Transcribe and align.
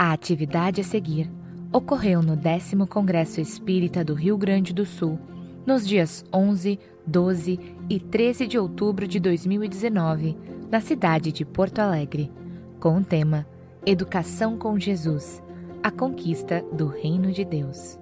A 0.00 0.12
atividade 0.12 0.80
a 0.80 0.84
seguir 0.84 1.28
ocorreu 1.72 2.22
no 2.22 2.36
10 2.36 2.74
Congresso 2.88 3.40
Espírita 3.40 4.04
do 4.04 4.14
Rio 4.14 4.38
Grande 4.38 4.72
do 4.72 4.86
Sul, 4.86 5.18
nos 5.66 5.84
dias 5.84 6.24
11, 6.32 6.78
12 7.04 7.58
e 7.90 7.98
13 7.98 8.46
de 8.46 8.56
outubro 8.56 9.08
de 9.08 9.18
2019, 9.18 10.38
na 10.70 10.80
cidade 10.80 11.32
de 11.32 11.44
Porto 11.44 11.80
Alegre, 11.80 12.30
com 12.78 12.96
o 12.96 13.02
tema 13.02 13.44
Educação 13.84 14.56
com 14.56 14.78
Jesus 14.78 15.42
a 15.82 15.90
conquista 15.90 16.64
do 16.72 16.86
Reino 16.86 17.32
de 17.32 17.44
Deus. 17.44 17.97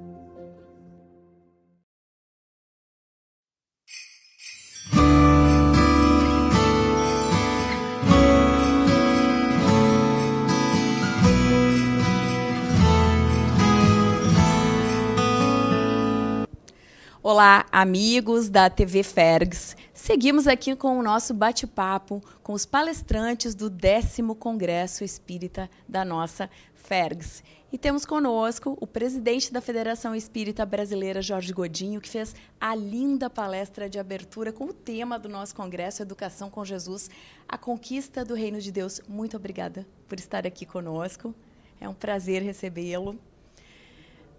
Olá, 17.28 17.66
amigos 17.72 18.48
da 18.48 18.70
TV 18.70 19.02
Fergs. 19.02 19.76
Seguimos 19.92 20.46
aqui 20.46 20.76
com 20.76 20.96
o 20.96 21.02
nosso 21.02 21.34
bate-papo 21.34 22.22
com 22.40 22.52
os 22.52 22.64
palestrantes 22.64 23.52
do 23.52 23.68
décimo 23.68 24.36
Congresso 24.36 25.02
Espírita 25.02 25.68
da 25.88 26.04
nossa 26.04 26.48
Fergs. 26.76 27.42
E 27.72 27.76
temos 27.76 28.06
conosco 28.06 28.78
o 28.80 28.86
presidente 28.86 29.52
da 29.52 29.60
Federação 29.60 30.14
Espírita 30.14 30.64
Brasileira, 30.64 31.20
Jorge 31.20 31.52
Godinho, 31.52 32.00
que 32.00 32.08
fez 32.08 32.32
a 32.60 32.76
linda 32.76 33.28
palestra 33.28 33.90
de 33.90 33.98
abertura 33.98 34.52
com 34.52 34.66
o 34.66 34.72
tema 34.72 35.18
do 35.18 35.28
nosso 35.28 35.52
congresso, 35.52 36.02
Educação 36.02 36.48
com 36.48 36.64
Jesus, 36.64 37.10
a 37.48 37.58
conquista 37.58 38.24
do 38.24 38.34
Reino 38.34 38.60
de 38.60 38.70
Deus. 38.70 39.00
Muito 39.08 39.36
obrigada 39.36 39.84
por 40.06 40.16
estar 40.16 40.46
aqui 40.46 40.64
conosco. 40.64 41.34
É 41.80 41.88
um 41.88 41.94
prazer 41.94 42.40
recebê-lo. 42.40 43.18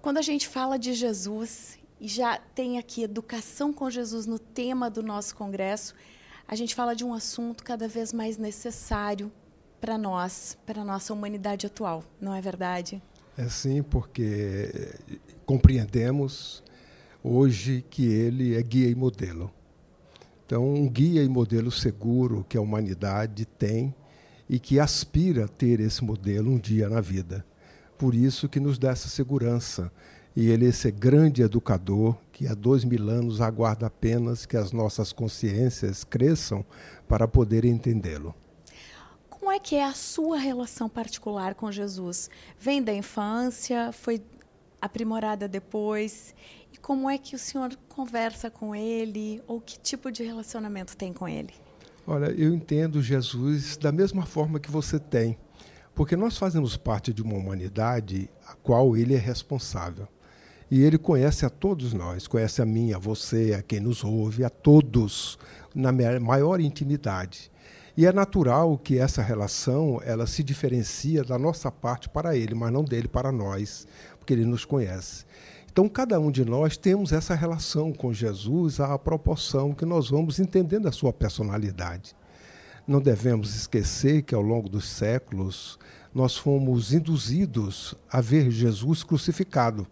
Quando 0.02 0.20
a 0.20 0.22
gente 0.22 0.48
fala 0.48 0.80
de 0.80 0.94
Jesus 0.94 1.78
e 2.00 2.08
já 2.08 2.38
tem 2.38 2.78
aqui 2.78 3.04
educação 3.04 3.74
com 3.74 3.90
Jesus 3.90 4.26
no 4.26 4.38
tema 4.38 4.90
do 4.90 5.02
nosso 5.02 5.36
congresso, 5.36 5.96
a 6.48 6.56
gente 6.56 6.76
fala 6.76 6.96
de 6.96 7.04
um 7.04 7.14
assunto 7.14 7.64
cada 7.64 7.88
vez 7.88 8.14
mais 8.14 8.38
necessário 8.38 9.32
para 9.82 9.98
nós, 9.98 10.58
para 10.66 10.82
a 10.82 10.86
nossa 10.86 11.14
humanidade 11.14 11.66
atual, 11.66 12.04
não 12.20 12.34
é 12.34 12.42
verdade? 12.42 13.02
É 13.38 13.48
sim, 13.50 13.84
porque 13.84 14.96
compreendemos 15.46 16.64
hoje 17.24 17.86
que 17.90 18.06
ele 18.06 18.56
é 18.56 18.62
guia 18.62 18.90
e 18.90 18.96
modelo. 18.96 19.52
Então, 20.46 20.74
um 20.74 20.88
guia 20.90 21.22
e 21.24 21.28
modelo 21.28 21.70
seguro 21.70 22.46
que 22.48 22.58
a 22.58 22.62
humanidade 22.62 23.46
tem 23.46 23.94
e 24.50 24.58
que 24.60 24.80
aspira 24.80 25.46
a 25.46 25.48
ter 25.48 25.80
esse 25.80 26.04
modelo 26.04 26.50
um 26.50 26.58
dia 26.58 26.88
na 26.88 27.02
vida. 27.02 27.46
Por 27.98 28.16
isso 28.16 28.48
que 28.48 28.60
nos 28.60 28.78
dá 28.78 28.92
essa 28.92 29.10
segurança 29.10 29.92
e 30.40 30.52
ele, 30.52 30.68
esse 30.68 30.92
grande 30.92 31.42
educador, 31.42 32.16
que 32.32 32.48
há 32.48 32.54
dois 32.54 32.86
mil 32.86 33.10
anos 33.10 33.42
aguarda 33.42 33.88
apenas 33.88 34.46
que 34.46 34.56
as 34.56 34.72
nossas 34.72 35.12
consciências 35.12 36.04
cresçam 36.04 36.64
para 37.08 37.28
poder 37.28 37.66
entendê-lo. 37.66 38.36
Como 39.32 39.52
é 39.52 39.58
que 39.58 39.74
é 39.74 39.84
a 39.84 39.94
sua 39.94 40.38
relação 40.38 40.88
particular 40.88 41.56
com 41.56 41.72
Jesus? 41.72 42.30
Vem 42.60 42.84
da 42.84 42.94
infância, 42.94 43.92
foi 43.92 44.22
aprimorada 44.80 45.48
depois? 45.48 46.36
E 46.72 46.78
como 46.78 47.10
é 47.10 47.18
que 47.18 47.34
o 47.34 47.40
senhor 47.40 47.76
conversa 47.90 48.52
com 48.52 48.76
ele? 48.76 49.42
Ou 49.48 49.60
que 49.60 49.80
tipo 49.80 50.12
de 50.12 50.22
relacionamento 50.22 50.96
tem 50.96 51.12
com 51.12 51.28
ele? 51.28 51.56
Olha, 52.06 52.28
eu 52.28 52.54
entendo 52.54 53.02
Jesus 53.02 53.76
da 53.76 53.92
mesma 53.92 54.24
forma 54.24 54.60
que 54.60 54.70
você 54.70 55.00
tem. 55.00 55.36
Porque 55.96 56.16
nós 56.16 56.38
fazemos 56.38 56.78
parte 56.78 57.12
de 57.12 57.24
uma 57.24 57.34
humanidade 57.34 58.30
a 58.46 58.54
qual 58.54 58.96
ele 58.96 59.16
é 59.16 59.18
responsável. 59.18 60.08
E 60.70 60.84
ele 60.84 60.98
conhece 60.98 61.46
a 61.46 61.50
todos 61.50 61.94
nós, 61.94 62.28
conhece 62.28 62.62
a 62.62 62.66
mim, 62.66 62.92
a 62.92 62.98
você, 62.98 63.56
a 63.58 63.62
quem 63.62 63.80
nos 63.80 64.04
ouve, 64.04 64.44
a 64.44 64.50
todos, 64.50 65.40
na 65.74 65.92
maior 66.20 66.60
intimidade. 66.60 67.50
E 67.96 68.06
é 68.06 68.12
natural 68.12 68.78
que 68.78 69.00
essa 69.00 69.22
relação 69.22 70.02
ela 70.04 70.28
se 70.28 70.44
diferencia 70.44 71.24
da 71.24 71.40
nossa 71.40 71.72
parte 71.72 72.10
para 72.10 72.36
ele, 72.36 72.54
mas 72.54 72.72
não 72.72 72.84
dele 72.84 73.08
para 73.08 73.32
nós, 73.32 73.88
porque 74.20 74.34
ele 74.34 74.46
nos 74.46 74.66
conhece. 74.66 75.26
Então, 75.72 75.88
cada 75.88 76.20
um 76.20 76.30
de 76.30 76.44
nós 76.44 76.76
temos 76.76 77.14
essa 77.14 77.34
relação 77.34 77.94
com 77.94 78.14
Jesus 78.14 78.80
à 78.80 78.98
proporção 79.00 79.74
que 79.74 79.86
nós 79.86 80.10
vamos 80.10 80.38
entendendo 80.38 80.88
a 80.88 80.92
sua 80.92 81.14
personalidade. 81.14 82.14
Não 82.86 83.00
devemos 83.00 83.56
esquecer 83.56 84.24
que, 84.24 84.36
ao 84.36 84.42
longo 84.42 84.68
dos 84.68 84.88
séculos, 84.88 85.80
nós 86.14 86.36
fomos 86.36 86.94
induzidos 86.94 87.96
a 88.12 88.20
ver 88.20 88.52
Jesus 88.52 89.02
crucificado 89.02 89.88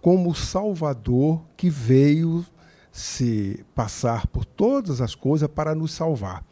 como 0.00 0.34
Salvador 0.34 1.42
que 1.56 1.68
veio 1.68 2.44
se 2.92 3.64
passar 3.74 4.26
por 4.26 4.44
todas 4.44 5.00
as 5.00 5.14
coisas 5.14 5.48
para 5.48 5.74
nos 5.74 5.92
salvar. 5.92 6.44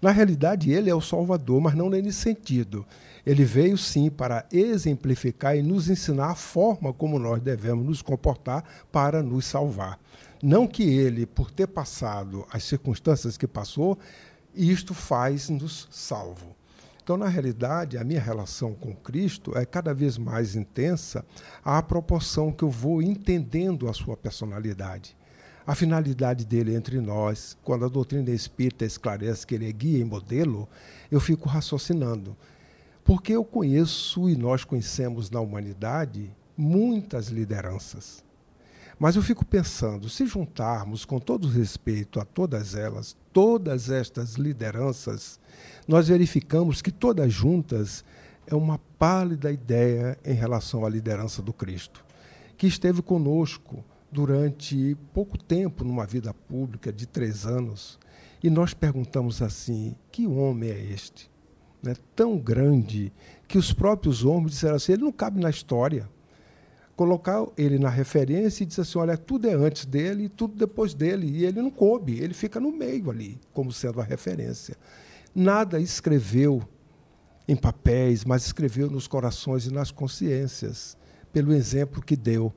Na 0.00 0.12
realidade, 0.12 0.70
ele 0.70 0.88
é 0.88 0.94
o 0.94 1.00
Salvador, 1.00 1.60
mas 1.60 1.74
não 1.74 1.90
nesse 1.90 2.12
sentido. 2.12 2.86
Ele 3.26 3.44
veio 3.44 3.76
sim 3.76 4.08
para 4.08 4.46
exemplificar 4.52 5.56
e 5.56 5.62
nos 5.62 5.90
ensinar 5.90 6.30
a 6.30 6.34
forma 6.36 6.92
como 6.92 7.18
nós 7.18 7.42
devemos 7.42 7.84
nos 7.84 8.00
comportar 8.00 8.64
para 8.92 9.22
nos 9.22 9.44
salvar. 9.44 9.98
Não 10.40 10.68
que 10.68 10.84
ele, 10.84 11.26
por 11.26 11.50
ter 11.50 11.66
passado 11.66 12.46
as 12.52 12.62
circunstâncias 12.62 13.36
que 13.36 13.46
passou, 13.46 13.98
isto 14.54 14.94
faz-nos 14.94 15.88
salvo. 15.90 16.57
Então, 17.08 17.16
na 17.16 17.26
realidade, 17.26 17.96
a 17.96 18.04
minha 18.04 18.20
relação 18.20 18.74
com 18.74 18.94
Cristo 18.94 19.56
é 19.56 19.64
cada 19.64 19.94
vez 19.94 20.18
mais 20.18 20.54
intensa 20.54 21.24
à 21.64 21.82
proporção 21.82 22.52
que 22.52 22.62
eu 22.62 22.68
vou 22.68 23.00
entendendo 23.00 23.88
a 23.88 23.94
sua 23.94 24.14
personalidade. 24.14 25.16
A 25.66 25.74
finalidade 25.74 26.44
dele 26.44 26.74
entre 26.74 27.00
nós, 27.00 27.56
quando 27.62 27.86
a 27.86 27.88
doutrina 27.88 28.28
espírita 28.30 28.84
esclarece 28.84 29.46
que 29.46 29.54
ele 29.54 29.66
é 29.66 29.72
guia 29.72 30.00
e 30.00 30.04
modelo, 30.04 30.68
eu 31.10 31.18
fico 31.18 31.48
raciocinando. 31.48 32.36
Porque 33.02 33.32
eu 33.32 33.42
conheço 33.42 34.28
e 34.28 34.36
nós 34.36 34.62
conhecemos 34.62 35.30
na 35.30 35.40
humanidade 35.40 36.30
muitas 36.58 37.28
lideranças. 37.28 38.22
Mas 38.98 39.14
eu 39.14 39.22
fico 39.22 39.44
pensando, 39.44 40.08
se 40.08 40.26
juntarmos 40.26 41.04
com 41.04 41.20
todo 41.20 41.46
respeito 41.46 42.18
a 42.18 42.24
todas 42.24 42.74
elas, 42.74 43.16
todas 43.32 43.90
estas 43.90 44.34
lideranças, 44.34 45.38
nós 45.86 46.08
verificamos 46.08 46.82
que 46.82 46.90
todas 46.90 47.32
juntas 47.32 48.04
é 48.44 48.56
uma 48.56 48.78
pálida 48.98 49.52
ideia 49.52 50.18
em 50.24 50.32
relação 50.32 50.84
à 50.84 50.88
liderança 50.88 51.40
do 51.40 51.52
Cristo, 51.52 52.04
que 52.56 52.66
esteve 52.66 53.00
conosco 53.00 53.84
durante 54.10 54.96
pouco 55.14 55.38
tempo 55.38 55.84
numa 55.84 56.04
vida 56.04 56.34
pública 56.34 56.92
de 56.92 57.06
três 57.06 57.46
anos, 57.46 58.00
e 58.42 58.50
nós 58.50 58.74
perguntamos 58.74 59.40
assim: 59.40 59.94
que 60.10 60.26
homem 60.26 60.70
é 60.70 60.92
este? 60.92 61.30
Né, 61.80 61.94
tão 62.16 62.36
grande 62.36 63.12
que 63.46 63.56
os 63.56 63.72
próprios 63.72 64.24
homens 64.24 64.52
disseram 64.52 64.74
assim: 64.74 64.92
ele 64.94 65.04
não 65.04 65.12
cabe 65.12 65.40
na 65.40 65.50
história 65.50 66.08
colocar 66.98 67.46
ele 67.56 67.78
na 67.78 67.88
referência 67.88 68.64
e 68.64 68.66
dizer 68.66 68.80
assim, 68.80 68.98
olha, 68.98 69.16
tudo 69.16 69.48
é 69.48 69.54
antes 69.54 69.86
dele 69.86 70.24
e 70.24 70.28
tudo 70.28 70.56
depois 70.56 70.94
dele. 70.94 71.30
E 71.30 71.46
ele 71.46 71.62
não 71.62 71.70
coube, 71.70 72.18
ele 72.18 72.34
fica 72.34 72.58
no 72.58 72.72
meio 72.72 73.08
ali, 73.08 73.40
como 73.52 73.70
sendo 73.70 74.00
a 74.00 74.04
referência. 74.04 74.76
Nada 75.32 75.78
escreveu 75.78 76.60
em 77.46 77.54
papéis, 77.54 78.24
mas 78.24 78.46
escreveu 78.46 78.90
nos 78.90 79.06
corações 79.06 79.64
e 79.64 79.72
nas 79.72 79.92
consciências, 79.92 80.96
pelo 81.32 81.52
exemplo 81.52 82.02
que 82.02 82.16
deu. 82.16 82.52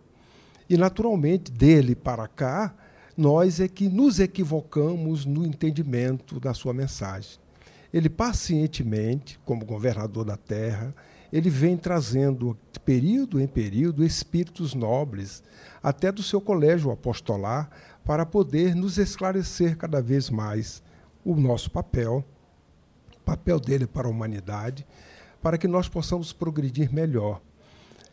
E, 0.68 0.76
naturalmente, 0.76 1.52
dele 1.52 1.94
para 1.94 2.28
cá, 2.28 2.76
nós 3.16 3.60
é 3.60 3.68
que 3.68 3.88
nos 3.88 4.20
equivocamos 4.20 5.24
no 5.24 5.46
entendimento 5.46 6.40
da 6.40 6.52
sua 6.56 6.74
mensagem. 6.74 7.38
Ele 7.94 8.10
pacientemente, 8.10 9.40
como 9.46 9.66
governador 9.66 10.26
da 10.26 10.36
terra, 10.36 10.96
ele 11.32 11.50
vem 11.50 11.78
trazendo, 11.78 12.58
período 12.84 13.40
em 13.40 13.48
período, 13.48 14.04
espíritos 14.04 14.74
nobres, 14.74 15.42
até 15.82 16.12
do 16.12 16.22
seu 16.22 16.42
colégio 16.42 16.92
apostolar, 16.92 17.70
para 18.04 18.26
poder 18.26 18.76
nos 18.76 18.98
esclarecer 18.98 19.78
cada 19.78 20.02
vez 20.02 20.30
mais 20.30 20.84
o 21.24 21.36
nosso 21.36 21.72
papel, 21.72 22.26
o 23.16 23.20
papel 23.22 23.60
dele 23.60 23.88
para 23.88 24.08
a 24.08 24.12
humanidade, 24.12 24.86
para 25.42 25.58
que 25.58 25.68
nós 25.68 25.88
possamos 25.88 26.34
progredir 26.34 26.94
melhor. 26.94 27.40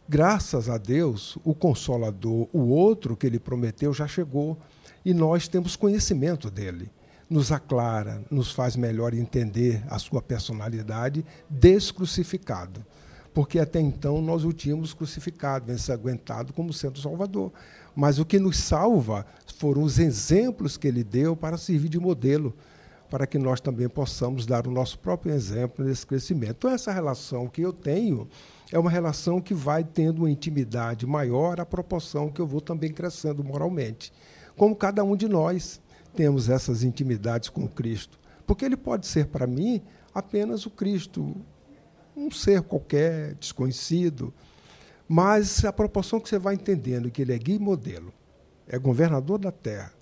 Graças 0.08 0.68
a 0.68 0.78
Deus, 0.78 1.36
o 1.44 1.54
Consolador, 1.54 2.48
o 2.52 2.68
outro 2.68 3.16
que 3.16 3.26
ele 3.26 3.38
prometeu, 3.38 3.92
já 3.92 4.06
chegou 4.06 4.56
e 5.04 5.12
nós 5.12 5.48
temos 5.48 5.76
conhecimento 5.76 6.50
dele. 6.50 6.90
Nos 7.28 7.52
aclara, 7.52 8.24
nos 8.30 8.52
faz 8.52 8.74
melhor 8.74 9.12
entender 9.12 9.84
a 9.90 9.98
sua 9.98 10.22
personalidade 10.22 11.24
descrucificado 11.50 12.84
porque 13.38 13.60
até 13.60 13.80
então 13.80 14.20
nós 14.20 14.44
o 14.44 14.52
tínhamos 14.52 14.92
crucificado, 14.92 15.70
ensanguentado 15.70 16.52
como 16.52 16.72
sendo 16.72 16.98
Salvador. 16.98 17.52
Mas 17.94 18.18
o 18.18 18.24
que 18.24 18.36
nos 18.36 18.58
salva 18.58 19.24
foram 19.58 19.84
os 19.84 20.00
exemplos 20.00 20.76
que 20.76 20.88
ele 20.88 21.04
deu 21.04 21.36
para 21.36 21.56
servir 21.56 21.88
de 21.88 22.00
modelo. 22.00 22.52
para 23.08 23.28
que 23.28 23.38
nós 23.38 23.60
também 23.60 23.88
possamos 23.88 24.44
dar 24.44 24.66
o 24.66 24.72
nosso 24.72 24.98
próprio 24.98 25.32
exemplo 25.32 25.84
nesse 25.84 26.04
crescimento. 26.04 26.56
Então, 26.58 26.70
essa 26.70 26.92
relação 26.92 27.46
que 27.46 27.62
eu 27.62 27.72
tenho 27.72 28.28
é 28.72 28.78
uma 28.78 28.90
relação 28.90 29.40
que 29.40 29.54
vai 29.54 29.84
tendo 29.84 30.18
uma 30.18 30.30
intimidade 30.30 31.06
maior 31.06 31.60
à 31.60 31.64
proporção 31.64 32.30
que 32.30 32.40
eu 32.40 32.46
vou 32.46 32.60
também 32.60 32.92
crescendo 32.92 33.44
moralmente. 33.44 34.12
Como 34.56 34.74
cada 34.74 35.04
um 35.04 35.16
de 35.16 35.28
nós 35.28 35.80
temos 36.14 36.48
essas 36.48 36.82
intimidades 36.82 37.48
com 37.48 37.68
Cristo. 37.68 38.18
Porque 38.44 38.64
ele 38.64 38.76
pode 38.76 39.06
ser 39.06 39.26
para 39.28 39.46
mim 39.46 39.80
apenas 40.12 40.66
o 40.66 40.70
Cristo, 40.70 41.34
um 42.18 42.30
ser 42.30 42.62
qualquer, 42.62 43.34
desconhecido, 43.34 44.34
mas 45.08 45.64
a 45.64 45.72
proporção 45.72 46.18
que 46.18 46.28
você 46.28 46.38
vai 46.38 46.54
entendendo 46.54 47.10
que 47.10 47.22
ele 47.22 47.32
é 47.32 47.38
guia 47.38 47.56
e 47.56 47.60
modelo, 47.60 48.12
é 48.66 48.78
governador 48.78 49.38
da 49.38 49.52
terra, 49.52 49.92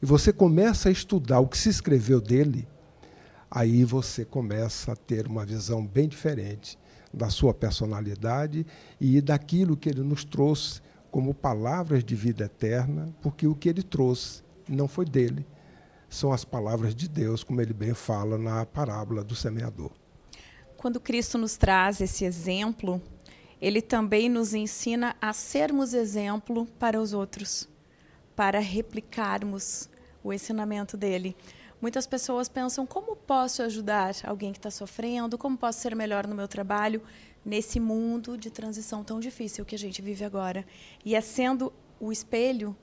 e 0.00 0.06
você 0.06 0.32
começa 0.32 0.88
a 0.88 0.92
estudar 0.92 1.40
o 1.40 1.48
que 1.48 1.56
se 1.56 1.70
escreveu 1.70 2.20
dele, 2.20 2.68
aí 3.50 3.84
você 3.84 4.24
começa 4.24 4.92
a 4.92 4.96
ter 4.96 5.26
uma 5.26 5.44
visão 5.46 5.84
bem 5.84 6.06
diferente 6.06 6.78
da 7.12 7.30
sua 7.30 7.54
personalidade 7.54 8.66
e 9.00 9.20
daquilo 9.20 9.76
que 9.76 9.88
ele 9.88 10.02
nos 10.02 10.24
trouxe 10.24 10.82
como 11.10 11.32
palavras 11.32 12.04
de 12.04 12.14
vida 12.14 12.44
eterna, 12.44 13.08
porque 13.22 13.46
o 13.46 13.54
que 13.54 13.68
ele 13.68 13.82
trouxe 13.82 14.42
não 14.68 14.88
foi 14.88 15.04
dele, 15.04 15.46
são 16.08 16.32
as 16.32 16.44
palavras 16.44 16.94
de 16.94 17.08
Deus, 17.08 17.42
como 17.42 17.60
ele 17.60 17.72
bem 17.72 17.94
fala 17.94 18.36
na 18.36 18.66
parábola 18.66 19.24
do 19.24 19.34
semeador. 19.34 19.90
Quando 20.84 21.00
Cristo 21.00 21.38
nos 21.38 21.56
traz 21.56 21.98
esse 22.02 22.26
exemplo, 22.26 23.00
ele 23.58 23.80
também 23.80 24.28
nos 24.28 24.52
ensina 24.52 25.16
a 25.18 25.32
sermos 25.32 25.94
exemplo 25.94 26.66
para 26.78 27.00
os 27.00 27.14
outros, 27.14 27.66
para 28.36 28.58
replicarmos 28.58 29.88
o 30.22 30.30
ensinamento 30.30 30.94
dele. 30.94 31.34
Muitas 31.80 32.06
pessoas 32.06 32.50
pensam 32.50 32.84
como 32.84 33.16
posso 33.16 33.62
ajudar 33.62 34.14
alguém 34.24 34.52
que 34.52 34.58
está 34.58 34.70
sofrendo, 34.70 35.38
como 35.38 35.56
posso 35.56 35.80
ser 35.80 35.96
melhor 35.96 36.26
no 36.26 36.34
meu 36.34 36.46
trabalho 36.46 37.00
nesse 37.42 37.80
mundo 37.80 38.36
de 38.36 38.50
transição 38.50 39.02
tão 39.02 39.18
difícil 39.18 39.64
que 39.64 39.74
a 39.74 39.78
gente 39.78 40.02
vive 40.02 40.22
agora. 40.22 40.66
E 41.02 41.14
é 41.14 41.20
sendo 41.22 41.72
o 41.98 42.12
espelho 42.12 42.76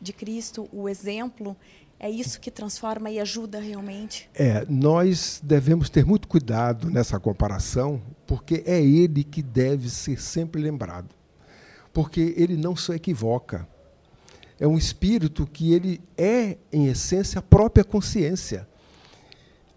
de 0.00 0.12
Cristo, 0.12 0.68
o 0.72 0.88
exemplo, 0.88 1.56
é 1.98 2.10
isso 2.10 2.40
que 2.40 2.50
transforma 2.50 3.10
e 3.10 3.18
ajuda 3.18 3.60
realmente? 3.60 4.28
É, 4.34 4.66
nós 4.68 5.40
devemos 5.42 5.88
ter 5.88 6.04
muito 6.04 6.28
cuidado 6.28 6.90
nessa 6.90 7.18
comparação, 7.18 8.02
porque 8.26 8.62
é 8.66 8.82
ele 8.82 9.24
que 9.24 9.42
deve 9.42 9.88
ser 9.88 10.20
sempre 10.20 10.60
lembrado. 10.60 11.08
Porque 11.92 12.34
ele 12.36 12.56
não 12.56 12.74
se 12.74 12.92
equivoca. 12.92 13.66
É 14.58 14.66
um 14.66 14.76
espírito 14.76 15.46
que 15.46 15.72
ele 15.72 16.00
é, 16.16 16.58
em 16.72 16.86
essência, 16.88 17.38
a 17.38 17.42
própria 17.42 17.84
consciência. 17.84 18.68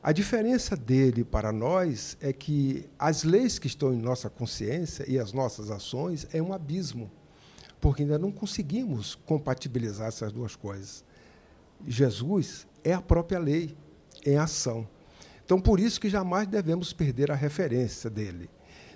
A 0.01 0.11
diferença 0.11 0.75
dele 0.75 1.23
para 1.23 1.51
nós 1.51 2.17
é 2.21 2.31
que 2.31 2.85
as 2.97 3.23
leis 3.23 3.59
que 3.59 3.67
estão 3.67 3.93
em 3.93 3.97
nossa 3.97 4.29
consciência 4.29 5.03
e 5.07 5.19
as 5.19 5.33
nossas 5.33 5.69
ações 5.69 6.27
é 6.31 6.41
um 6.41 6.53
abismo, 6.53 7.11
porque 7.81 8.03
ainda 8.03 8.17
não 8.17 8.31
conseguimos 8.31 9.15
compatibilizar 9.15 10.07
essas 10.07 10.31
duas 10.31 10.55
coisas. 10.55 11.03
Jesus 11.85 12.65
é 12.83 12.93
a 12.93 13.01
própria 13.01 13.39
lei 13.39 13.75
em 14.25 14.37
ação. 14.37 14.87
Então, 15.43 15.59
por 15.59 15.79
isso 15.79 15.99
que 15.99 16.09
jamais 16.09 16.47
devemos 16.47 16.91
perder 16.91 17.31
a 17.31 17.35
referência 17.35 18.09
dele. 18.09 18.49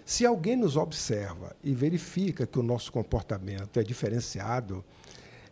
Se 0.05 0.25
alguém 0.25 0.55
nos 0.55 0.75
observa 0.75 1.55
e 1.63 1.73
verifica 1.73 2.45
que 2.45 2.59
o 2.59 2.63
nosso 2.63 2.91
comportamento 2.91 3.79
é 3.79 3.83
diferenciado, 3.83 4.83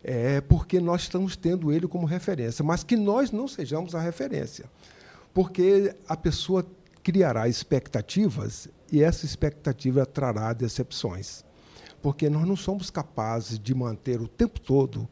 é 0.03 0.41
porque 0.41 0.79
nós 0.79 1.03
estamos 1.03 1.35
tendo 1.35 1.71
ele 1.71 1.87
como 1.87 2.05
referência, 2.05 2.63
mas 2.63 2.83
que 2.83 2.97
nós 2.97 3.31
não 3.31 3.47
sejamos 3.47 3.95
a 3.95 4.01
referência. 4.01 4.65
Porque 5.33 5.95
a 6.07 6.17
pessoa 6.17 6.65
criará 7.03 7.47
expectativas 7.47 8.67
e 8.91 9.01
essa 9.03 9.25
expectativa 9.25 10.05
trará 10.05 10.51
decepções. 10.53 11.43
Porque 12.01 12.29
nós 12.29 12.47
não 12.47 12.55
somos 12.55 12.89
capazes 12.89 13.59
de 13.59 13.73
manter 13.73 14.21
o 14.21 14.27
tempo 14.27 14.59
todo 14.59 15.07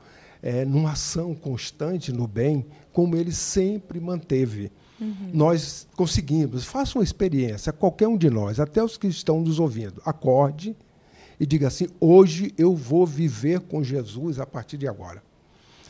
é, 0.47 0.63
numa 0.63 0.93
ação 0.93 1.35
constante 1.35 2.09
no 2.13 2.25
bem, 2.25 2.65
como 2.93 3.17
ele 3.17 3.33
sempre 3.33 3.99
manteve. 3.99 4.71
Uhum. 4.97 5.31
Nós 5.33 5.85
conseguimos, 5.93 6.63
faça 6.63 6.97
uma 6.97 7.03
experiência, 7.03 7.73
qualquer 7.73 8.07
um 8.07 8.17
de 8.17 8.29
nós, 8.29 8.57
até 8.57 8.81
os 8.81 8.95
que 8.95 9.07
estão 9.07 9.41
nos 9.41 9.59
ouvindo, 9.59 10.01
acorde 10.05 10.73
e 11.37 11.45
diga 11.45 11.67
assim: 11.67 11.87
hoje 11.99 12.53
eu 12.57 12.73
vou 12.73 13.05
viver 13.05 13.59
com 13.59 13.83
Jesus 13.83 14.39
a 14.39 14.45
partir 14.45 14.77
de 14.77 14.87
agora. 14.87 15.21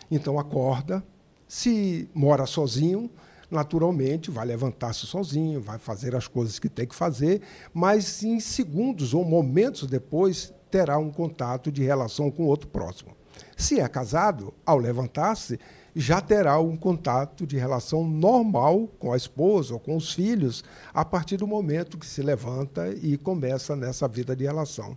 Então 0.09 0.39
acorda, 0.39 1.03
se 1.47 2.09
mora 2.11 2.47
sozinho, 2.47 3.11
naturalmente 3.51 4.31
vai 4.31 4.47
levantar-se 4.47 5.05
sozinho, 5.05 5.61
vai 5.61 5.77
fazer 5.77 6.15
as 6.15 6.27
coisas 6.27 6.57
que 6.57 6.67
tem 6.67 6.87
que 6.87 6.95
fazer, 6.95 7.43
mas 7.71 8.23
em 8.23 8.39
segundos 8.39 9.13
ou 9.13 9.23
momentos 9.23 9.87
depois 9.87 10.51
terá 10.71 10.97
um 10.97 11.11
contato 11.11 11.71
de 11.71 11.83
relação 11.83 12.31
com 12.31 12.45
outro 12.45 12.67
próximo. 12.67 13.15
Se 13.57 13.79
é 13.79 13.87
casado, 13.87 14.53
ao 14.63 14.77
levantar-se, 14.77 15.59
já 15.95 16.21
terá 16.21 16.59
um 16.59 16.77
contato 16.77 17.47
de 17.47 17.57
relação 17.57 18.07
normal 18.07 18.87
com 18.99 19.11
a 19.11 19.17
esposa 19.17 19.73
ou 19.73 19.79
com 19.79 19.97
os 19.97 20.13
filhos 20.13 20.63
a 20.93 21.03
partir 21.03 21.37
do 21.37 21.47
momento 21.47 21.97
que 21.97 22.05
se 22.05 22.21
levanta 22.21 22.87
e 23.01 23.17
começa 23.17 23.75
nessa 23.75 24.07
vida 24.07 24.35
de 24.35 24.43
relação. 24.43 24.95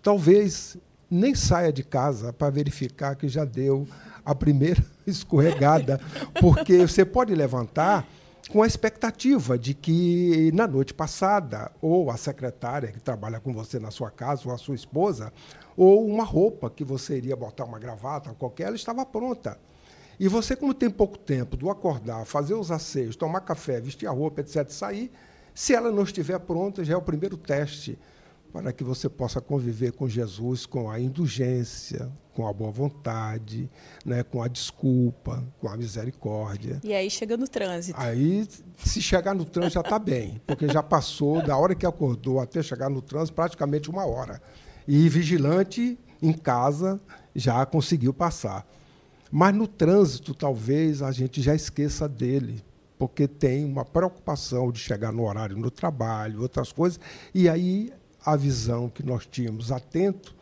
Talvez 0.00 0.76
nem 1.10 1.34
saia 1.34 1.72
de 1.72 1.82
casa 1.82 2.32
para 2.32 2.50
verificar 2.50 3.16
que 3.16 3.28
já 3.28 3.44
deu 3.44 3.84
a 4.24 4.32
primeira 4.32 4.84
escorregada, 5.04 6.00
porque 6.40 6.86
você 6.86 7.04
pode 7.04 7.34
levantar 7.34 8.06
com 8.48 8.62
a 8.62 8.66
expectativa 8.66 9.58
de 9.58 9.74
que 9.74 10.50
na 10.54 10.66
noite 10.66 10.94
passada, 10.94 11.70
ou 11.82 12.10
a 12.10 12.16
secretária 12.16 12.90
que 12.90 13.00
trabalha 13.00 13.38
com 13.38 13.52
você 13.52 13.78
na 13.78 13.90
sua 13.90 14.10
casa, 14.10 14.42
ou 14.46 14.54
a 14.54 14.58
sua 14.58 14.74
esposa, 14.74 15.32
ou 15.76 16.06
uma 16.06 16.24
roupa 16.24 16.70
que 16.70 16.82
você 16.82 17.18
iria 17.18 17.36
botar 17.36 17.64
uma 17.64 17.78
gravata 17.78 18.34
qualquer, 18.34 18.68
ela 18.68 18.76
estava 18.76 19.04
pronta. 19.04 19.58
E 20.18 20.26
você, 20.26 20.56
como 20.56 20.74
tem 20.74 20.90
pouco 20.90 21.18
tempo 21.18 21.56
do 21.56 21.70
acordar, 21.70 22.24
fazer 22.24 22.54
os 22.54 22.70
asseios, 22.70 23.14
tomar 23.14 23.42
café, 23.42 23.80
vestir 23.80 24.06
a 24.06 24.10
roupa, 24.10 24.40
etc., 24.40 24.68
sair, 24.70 25.12
se 25.54 25.74
ela 25.74 25.92
não 25.92 26.02
estiver 26.02 26.38
pronta, 26.40 26.84
já 26.84 26.94
é 26.94 26.96
o 26.96 27.02
primeiro 27.02 27.36
teste 27.36 27.98
para 28.52 28.72
que 28.72 28.82
você 28.82 29.08
possa 29.08 29.40
conviver 29.40 29.92
com 29.92 30.08
Jesus 30.08 30.66
com 30.66 30.90
a 30.90 30.98
indulgência, 30.98 32.10
com 32.34 32.46
a 32.46 32.52
boa 32.52 32.70
vontade, 32.70 33.68
né, 34.04 34.22
com 34.22 34.42
a 34.42 34.48
desculpa, 34.48 35.44
com 35.60 35.68
a 35.68 35.76
misericórdia. 35.76 36.80
E 36.84 36.94
aí 36.94 37.10
chega 37.10 37.36
no 37.36 37.48
trânsito. 37.48 37.98
Aí, 38.00 38.46
se 38.76 39.02
chegar 39.02 39.34
no 39.34 39.44
trânsito, 39.44 39.74
já 39.74 39.80
está 39.80 39.98
bem, 39.98 40.40
porque 40.46 40.68
já 40.68 40.82
passou 40.82 41.42
da 41.42 41.56
hora 41.56 41.74
que 41.74 41.84
acordou 41.84 42.40
até 42.40 42.62
chegar 42.62 42.88
no 42.88 43.02
trânsito 43.02 43.34
praticamente 43.34 43.90
uma 43.90 44.06
hora. 44.06 44.40
E 44.86 45.08
vigilante 45.08 45.98
em 46.22 46.32
casa 46.32 47.00
já 47.34 47.66
conseguiu 47.66 48.14
passar. 48.14 48.66
Mas 49.30 49.54
no 49.54 49.66
trânsito, 49.66 50.34
talvez 50.34 51.02
a 51.02 51.12
gente 51.12 51.42
já 51.42 51.54
esqueça 51.54 52.08
dele, 52.08 52.62
porque 52.98 53.28
tem 53.28 53.64
uma 53.64 53.84
preocupação 53.84 54.72
de 54.72 54.78
chegar 54.78 55.12
no 55.12 55.26
horário 55.26 55.56
no 55.56 55.70
trabalho, 55.70 56.40
outras 56.40 56.72
coisas, 56.72 56.98
e 57.34 57.48
aí 57.48 57.92
a 58.32 58.36
visão 58.36 58.88
que 58.88 59.02
nós 59.02 59.26
tínhamos 59.26 59.72
atento, 59.72 60.34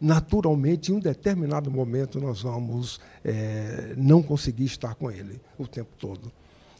naturalmente, 0.00 0.90
em 0.90 0.94
um 0.94 1.00
determinado 1.00 1.70
momento, 1.70 2.18
nós 2.18 2.42
vamos 2.42 2.98
é, 3.22 3.94
não 3.96 4.22
conseguir 4.22 4.64
estar 4.64 4.94
com 4.94 5.10
ele 5.10 5.40
o 5.58 5.66
tempo 5.66 5.90
todo. 5.98 6.32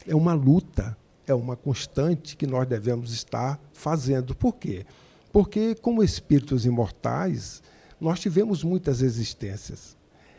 É 0.07 0.15
uma 0.15 0.33
luta, 0.33 0.97
é 1.27 1.33
uma 1.33 1.55
constante 1.55 2.35
que 2.35 2.47
nós 2.47 2.67
devemos 2.67 3.13
estar 3.13 3.59
fazendo. 3.71 4.33
Por 4.33 4.55
quê? 4.55 4.85
Porque, 5.31 5.75
como 5.75 6.03
espíritos 6.03 6.65
imortais, 6.65 7.61
nós 7.99 8.19
tivemos 8.19 8.63
muitas 8.63 9.01
existências. 9.03 9.95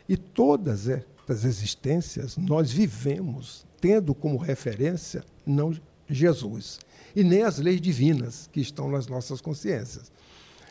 E 0.08 0.16
todas 0.16 0.88
essas 0.88 1.44
existências 1.44 2.36
nós 2.36 2.72
vivemos 2.72 3.64
tendo 3.80 4.14
como 4.14 4.36
referência 4.36 5.24
não 5.46 5.72
Jesus 6.12 6.78
e 7.14 7.22
nem 7.22 7.42
as 7.42 7.58
leis 7.58 7.80
divinas 7.80 8.48
que 8.50 8.60
estão 8.60 8.90
nas 8.90 9.06
nossas 9.06 9.40
consciências. 9.40 10.10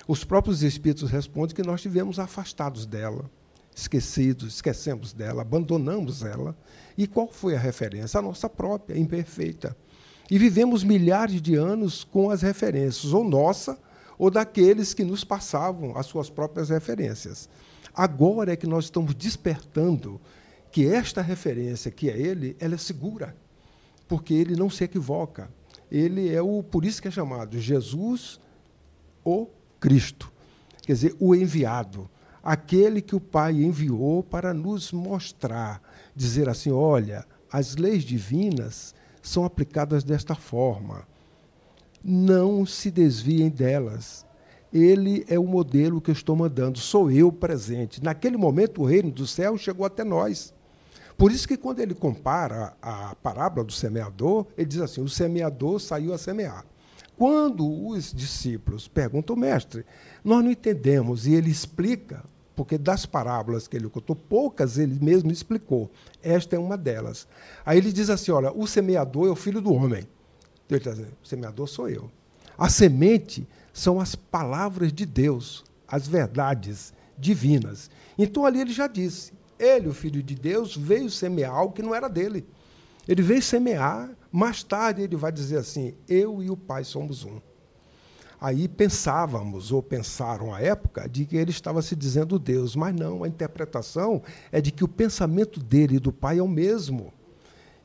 Os 0.08 0.24
próprios 0.24 0.64
espíritos 0.64 1.10
respondem 1.10 1.56
que 1.56 1.64
nós 1.64 1.82
tivemos 1.82 2.20
afastados 2.20 2.86
dela, 2.86 3.30
esquecidos, 3.76 4.56
esquecemos 4.56 5.14
dela, 5.14 5.42
abandonamos 5.42 6.24
ela. 6.24 6.58
E 6.98 7.08
qual 7.08 7.28
foi 7.32 7.56
a 7.56 7.60
referência? 7.60 8.20
A 8.20 8.24
nossa 8.24 8.50
própria, 8.50 8.98
imperfeita. 8.98 9.76
E 10.30 10.38
vivemos 10.38 10.84
milhares 10.84 11.42
de 11.42 11.56
anos 11.56 12.04
com 12.04 12.30
as 12.30 12.42
referências, 12.42 13.14
ou 13.14 13.24
nossa, 13.24 13.78
ou 14.18 14.30
daqueles 14.30 14.94
que 14.94 15.04
nos 15.04 15.24
passavam 15.24 15.98
as 15.98 16.06
suas 16.06 16.30
próprias 16.30 16.70
referências. 16.70 17.50
Agora 17.94 18.54
é 18.54 18.56
que 18.56 18.68
nós 18.68 18.86
estamos 18.86 19.14
despertando 19.14 20.20
que 20.72 20.88
esta 20.88 21.22
referência, 21.22 21.92
que 21.92 22.10
é 22.10 22.18
ele, 22.18 22.56
ela 22.60 22.76
é 22.76 22.78
segura, 22.78 23.36
porque 24.12 24.34
ele 24.34 24.56
não 24.56 24.70
se 24.70 24.84
equivoca 24.84 25.50
ele 25.92 26.34
é 26.34 26.42
o, 26.42 26.64
por 26.64 26.86
isso 26.86 27.02
que 27.02 27.10
é 27.10 27.12
chamado 27.12 27.60
Jesus 27.60 28.40
o 29.26 29.48
Cristo, 29.80 30.32
quer 30.84 30.94
dizer, 30.94 31.16
o 31.20 31.36
enviado, 31.36 32.10
aquele 32.42 33.02
que 33.02 33.16
o 33.16 33.20
Pai 33.20 33.54
enviou 33.54 34.24
para 34.24 34.54
nos 34.54 34.92
mostrar, 34.92 35.82
dizer 36.16 36.48
assim, 36.48 36.72
olha, 36.72 37.26
as 37.52 37.76
leis 37.76 38.04
divinas 38.04 38.96
são 39.22 39.44
aplicadas 39.44 40.04
desta 40.04 40.34
forma. 40.34 41.06
Não 42.04 42.66
se 42.66 42.90
desviem 42.90 43.50
delas. 43.50 44.26
Ele 44.74 45.24
é 45.28 45.38
o 45.38 45.46
modelo 45.46 46.02
que 46.02 46.10
eu 46.10 46.14
estou 46.14 46.36
mandando, 46.36 46.80
sou 46.80 47.12
eu 47.12 47.32
presente. 47.32 48.02
Naquele 48.02 48.38
momento, 48.38 48.82
o 48.82 48.86
reino 48.86 49.12
do 49.12 49.28
céu 49.28 49.58
chegou 49.58 49.86
até 49.86 50.04
nós. 50.04 50.54
Por 51.18 51.32
isso 51.32 51.48
que 51.48 51.58
quando 51.58 51.80
ele 51.80 51.94
compara 51.94 52.74
a 52.82 53.16
parábola 53.16 53.66
do 53.66 53.72
semeador, 53.72 54.48
ele 54.58 54.68
diz 54.68 54.82
assim: 54.82 55.02
o 55.02 55.10
semeador 55.10 55.80
saiu 55.80 56.14
a 56.14 56.18
semear. 56.18 56.66
Quando 57.18 57.88
os 57.88 58.12
discípulos 58.12 58.88
perguntam, 58.88 59.36
mestre, 59.36 59.86
nós 60.24 60.44
não 60.44 60.52
entendemos, 60.52 61.28
e 61.28 61.34
ele 61.34 61.52
explica, 61.52 62.24
porque 62.56 62.78
das 62.78 63.06
parábolas 63.06 63.68
que 63.68 63.78
ele 63.78 63.90
contou, 63.90 64.16
poucas 64.16 64.78
ele 64.78 64.98
mesmo 65.00 65.32
explicou. 65.32 65.92
Esta 66.24 66.56
é 66.56 66.60
uma 66.60 66.78
delas. 66.78 67.28
Aí 67.66 67.78
ele 67.78 67.92
diz 67.92 68.10
assim: 68.10 68.32
olha, 68.32 68.52
o 68.52 68.66
semeador 68.66 69.28
é 69.28 69.32
o 69.32 69.36
filho 69.36 69.62
do 69.62 69.74
homem. 69.74 70.08
Ele 70.70 70.78
está 70.78 70.92
dizendo: 70.92 71.14
o 71.24 71.28
semeador 71.28 71.68
sou 71.68 71.90
eu. 71.90 72.10
A 72.58 72.70
semente 72.70 73.48
são 73.74 74.00
as 74.00 74.16
palavras 74.16 74.92
de 74.92 75.06
Deus, 75.06 75.64
as 75.88 76.08
verdades 76.08 76.94
divinas. 77.18 77.90
Então 78.18 78.46
ali 78.46 78.62
ele 78.62 78.74
já 78.74 78.88
disse: 78.88 79.32
ele, 79.62 79.88
o 79.88 79.94
filho 79.94 80.24
de 80.24 80.36
Deus, 80.36 80.76
veio 80.76 81.10
semear 81.10 81.54
algo 81.54 81.74
que 81.74 81.82
não 81.82 81.94
era 81.94 82.08
dele. 82.08 82.46
Ele 83.08 83.22
veio 83.22 83.42
semear, 83.42 84.10
mais 84.32 84.64
tarde 84.64 85.02
ele 85.02 85.16
vai 85.16 85.32
dizer 85.32 85.58
assim: 85.58 85.94
eu 86.08 86.42
e 86.42 86.50
o 86.50 86.58
Pai 86.58 86.84
somos 86.84 87.24
um. 87.24 87.40
Aí 88.40 88.68
pensávamos, 88.68 89.72
ou 89.72 89.84
pensaram 89.84 90.52
à 90.52 90.60
época, 90.60 91.08
de 91.08 91.26
que 91.26 91.38
ele 91.38 91.52
estava 91.52 91.80
se 91.84 91.96
dizendo 91.96 92.40
Deus, 92.40 92.76
mas 92.76 92.96
não, 92.96 93.24
a 93.24 93.28
interpretação 93.28 94.24
é 94.52 94.60
de 94.60 94.72
que 94.72 94.84
o 94.84 94.88
pensamento 94.88 95.60
dele 95.60 95.98
e 95.98 96.00
do 96.00 96.12
Pai 96.12 96.40
é 96.40 96.42
o 96.42 96.48
mesmo. 96.48 97.14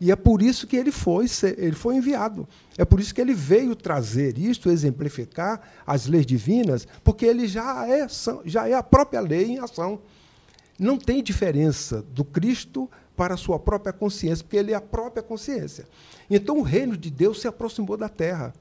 E 0.00 0.10
é 0.10 0.16
por 0.16 0.42
isso 0.42 0.66
que 0.66 0.76
ele 0.76 0.92
foi, 0.92 1.26
ele 1.56 1.74
foi 1.74 1.96
enviado. 1.96 2.48
É 2.76 2.84
por 2.84 3.00
isso 3.00 3.14
que 3.14 3.20
ele 3.20 3.34
veio 3.34 3.74
trazer 3.74 4.38
isto, 4.38 4.70
exemplificar 4.70 5.60
as 5.86 6.06
leis 6.06 6.26
divinas, 6.26 6.86
porque 7.02 7.24
ele 7.24 7.46
já 7.46 7.86
é, 7.88 8.06
já 8.44 8.68
é 8.68 8.74
a 8.74 8.82
própria 8.82 9.20
lei 9.20 9.44
em 9.46 9.58
ação. 9.58 10.00
Não 10.78 10.98
tem 10.98 11.22
diferença 11.22 12.02
do 12.02 12.24
Cristo 12.24 12.90
para 13.16 13.34
a 13.34 13.36
sua 13.36 13.58
própria 13.58 13.92
consciência, 13.92 14.44
porque 14.44 14.56
ele 14.56 14.72
é 14.72 14.74
a 14.74 14.80
própria 14.80 15.22
consciência. 15.22 15.88
Então 16.28 16.58
o 16.58 16.62
reino 16.62 16.96
de 16.96 17.10
Deus 17.10 17.40
se 17.40 17.48
aproximou 17.48 17.96
da 17.96 18.08
terra. 18.08 18.52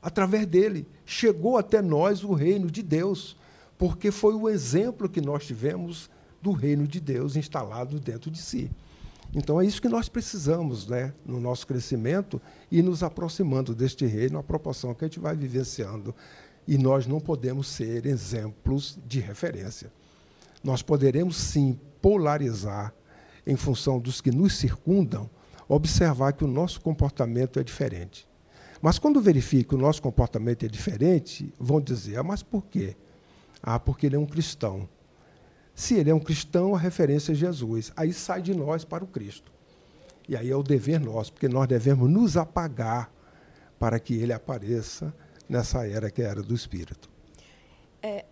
Através 0.00 0.46
dele, 0.46 0.86
chegou 1.04 1.58
até 1.58 1.82
nós 1.82 2.22
o 2.22 2.32
reino 2.32 2.70
de 2.70 2.82
Deus, 2.82 3.36
porque 3.76 4.10
foi 4.12 4.34
o 4.34 4.48
exemplo 4.48 5.08
que 5.08 5.20
nós 5.20 5.44
tivemos 5.44 6.08
do 6.40 6.52
reino 6.52 6.86
de 6.86 7.00
Deus 7.00 7.34
instalado 7.34 7.98
dentro 7.98 8.30
de 8.30 8.38
si. 8.38 8.70
Então 9.34 9.60
é 9.60 9.66
isso 9.66 9.82
que 9.82 9.88
nós 9.88 10.08
precisamos 10.08 10.86
né, 10.86 11.12
no 11.26 11.40
nosso 11.40 11.66
crescimento 11.66 12.40
e 12.70 12.80
nos 12.80 13.02
aproximando 13.02 13.74
deste 13.74 14.06
reino, 14.06 14.38
a 14.38 14.42
proporção 14.42 14.94
que 14.94 15.04
a 15.04 15.08
gente 15.08 15.20
vai 15.20 15.36
vivenciando. 15.36 16.14
E 16.66 16.78
nós 16.78 17.06
não 17.06 17.18
podemos 17.18 17.66
ser 17.66 18.06
exemplos 18.06 18.98
de 19.06 19.20
referência. 19.20 19.90
Nós 20.62 20.82
poderemos 20.82 21.36
sim 21.36 21.78
polarizar 22.00 22.92
em 23.46 23.56
função 23.56 23.98
dos 23.98 24.20
que 24.20 24.30
nos 24.30 24.56
circundam, 24.56 25.28
observar 25.68 26.32
que 26.32 26.44
o 26.44 26.48
nosso 26.48 26.80
comportamento 26.80 27.58
é 27.58 27.64
diferente. 27.64 28.28
Mas 28.80 28.98
quando 28.98 29.20
verifica 29.20 29.70
que 29.70 29.74
o 29.74 29.78
nosso 29.78 30.00
comportamento 30.00 30.64
é 30.64 30.68
diferente, 30.68 31.52
vão 31.58 31.80
dizer: 31.80 32.18
ah, 32.18 32.22
mas 32.22 32.42
por 32.42 32.64
quê? 32.66 32.96
Ah, 33.62 33.78
porque 33.78 34.06
ele 34.06 34.16
é 34.16 34.18
um 34.18 34.26
cristão. 34.26 34.88
Se 35.74 35.94
ele 35.94 36.10
é 36.10 36.14
um 36.14 36.20
cristão, 36.20 36.74
a 36.74 36.78
referência 36.78 37.32
é 37.32 37.34
Jesus. 37.34 37.92
Aí 37.96 38.12
sai 38.12 38.42
de 38.42 38.54
nós 38.54 38.84
para 38.84 39.04
o 39.04 39.06
Cristo. 39.06 39.52
E 40.28 40.36
aí 40.36 40.50
é 40.50 40.56
o 40.56 40.62
dever 40.62 41.00
nosso, 41.00 41.32
porque 41.32 41.48
nós 41.48 41.66
devemos 41.66 42.10
nos 42.10 42.36
apagar 42.36 43.10
para 43.78 43.98
que 43.98 44.14
ele 44.14 44.32
apareça 44.32 45.14
nessa 45.48 45.86
era 45.86 46.10
que 46.10 46.20
é 46.20 46.26
a 46.26 46.28
era 46.30 46.42
do 46.42 46.54
Espírito. 46.54 47.08
É, 48.02 48.26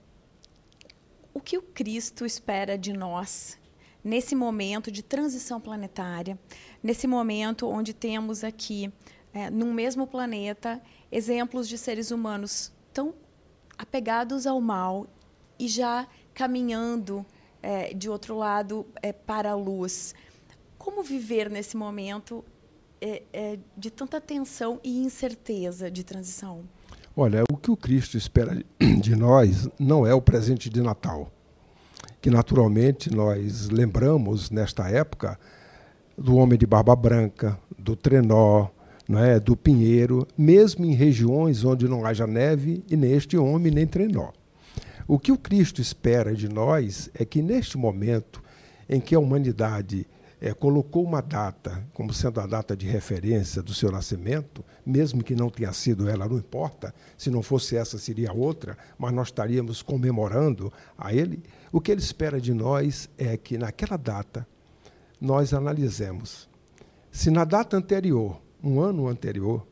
que 1.47 1.57
o 1.57 1.63
Cristo 1.63 2.27
espera 2.27 2.77
de 2.77 2.93
nós 2.93 3.57
nesse 4.03 4.35
momento 4.35 4.91
de 4.91 5.01
transição 5.01 5.61
planetária, 5.61 6.37
nesse 6.83 7.07
momento 7.07 7.69
onde 7.69 7.95
temos 7.95 8.43
aqui, 8.43 8.93
é, 9.33 9.49
num 9.49 9.73
mesmo 9.73 10.09
planeta, 10.09 10.83
exemplos 11.11 11.69
de 11.69 11.79
seres 11.79 12.11
humanos 12.11 12.73
tão 12.93 13.15
apegados 13.79 14.45
ao 14.45 14.61
mal 14.61 15.07
e 15.57 15.69
já 15.69 16.09
caminhando 16.35 17.25
é, 17.63 17.95
de 17.95 18.11
outro 18.11 18.37
lado, 18.37 18.85
é, 19.01 19.13
para 19.13 19.53
a 19.53 19.55
luz. 19.55 20.17
Como 20.77 21.01
viver 21.05 21.49
nesse 21.49 21.77
momento 21.77 22.45
é, 23.01 23.23
é, 23.33 23.59
de 23.77 23.89
tanta 23.89 24.21
tensão 24.21 24.81
e 24.83 24.99
incerteza 24.99 25.93
de 25.93 26.03
transição? 26.03 26.65
Olha, 27.17 27.45
o 27.51 27.57
que 27.57 27.71
o 27.71 27.77
Cristo 27.77 28.17
espera 28.17 28.63
de 29.01 29.15
nós 29.15 29.69
não 29.79 30.05
é 30.05 30.13
o 30.13 30.21
presente 30.21 30.69
de 30.69 30.83
Natal, 30.83 31.33
que 32.27 32.31
naturalmente 32.31 33.09
nós 33.15 33.69
lembramos 33.69 34.51
nesta 34.51 34.89
época 34.89 35.39
do 36.19 36.35
homem 36.35 36.59
de 36.59 36.67
barba 36.67 36.97
branca, 36.97 37.57
do 37.79 37.95
trenó, 37.95 38.67
não 39.09 39.21
é, 39.21 39.39
do 39.39 39.57
pinheiro, 39.57 40.27
mesmo 40.37 40.85
em 40.85 40.93
regiões 40.93 41.63
onde 41.63 41.87
não 41.87 42.05
haja 42.05 42.27
neve 42.27 42.83
e 42.91 42.97
nem 42.97 43.13
este 43.13 43.37
homem 43.37 43.73
nem 43.73 43.87
trenó. 43.87 44.33
O 45.07 45.21
que 45.21 45.31
o 45.31 45.39
Cristo 45.39 45.81
espera 45.81 46.35
de 46.35 46.49
nós 46.49 47.09
é 47.15 47.25
que, 47.25 47.41
neste 47.41 47.79
momento 47.79 48.43
em 48.89 48.99
que 48.99 49.15
a 49.15 49.21
humanidade 49.21 50.05
é, 50.41 50.53
colocou 50.53 51.05
uma 51.05 51.21
data 51.21 51.87
como 51.95 52.13
sendo 52.13 52.41
a 52.41 52.47
data 52.47 52.77
de 52.77 52.89
referência 52.89 53.63
do 53.63 53.73
seu 53.73 53.93
nascimento, 53.93 54.65
mesmo 54.85 55.23
que 55.23 55.37
não 55.37 55.49
tenha 55.49 55.73
sido 55.73 56.09
ela, 56.09 56.29
não 56.29 56.39
importa, 56.39 56.93
se 57.17 57.31
não 57.31 57.41
fosse 57.41 57.77
essa, 57.77 57.99
seria 57.99 58.33
outra, 58.33 58.77
mas 58.99 59.13
nós 59.13 59.29
estaríamos 59.29 59.81
comemorando 59.81 60.73
a 60.99 61.15
ele. 61.15 61.41
O 61.73 61.81
que 61.81 61.91
ele 61.93 62.01
espera 62.01 62.41
de 62.41 62.55
nós 62.55 63.09
é 63.19 63.37
que, 63.37 63.59
naquela 63.59 63.97
data, 63.97 64.47
nós 65.21 65.53
analisemos 65.53 66.49
se 67.17 67.31
na 67.31 67.45
data 67.45 67.79
anterior, 67.79 68.39
um 68.63 68.79
ano 68.79 69.09
anterior, 69.09 69.67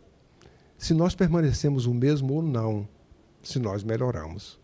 se 0.79 0.95
nós 0.95 1.15
permanecemos 1.15 1.85
o 1.85 1.93
mesmo 1.93 2.33
ou 2.33 2.43
não, 2.43 2.89
se 3.43 3.59
nós 3.59 3.85
melhoramos. 3.85 4.59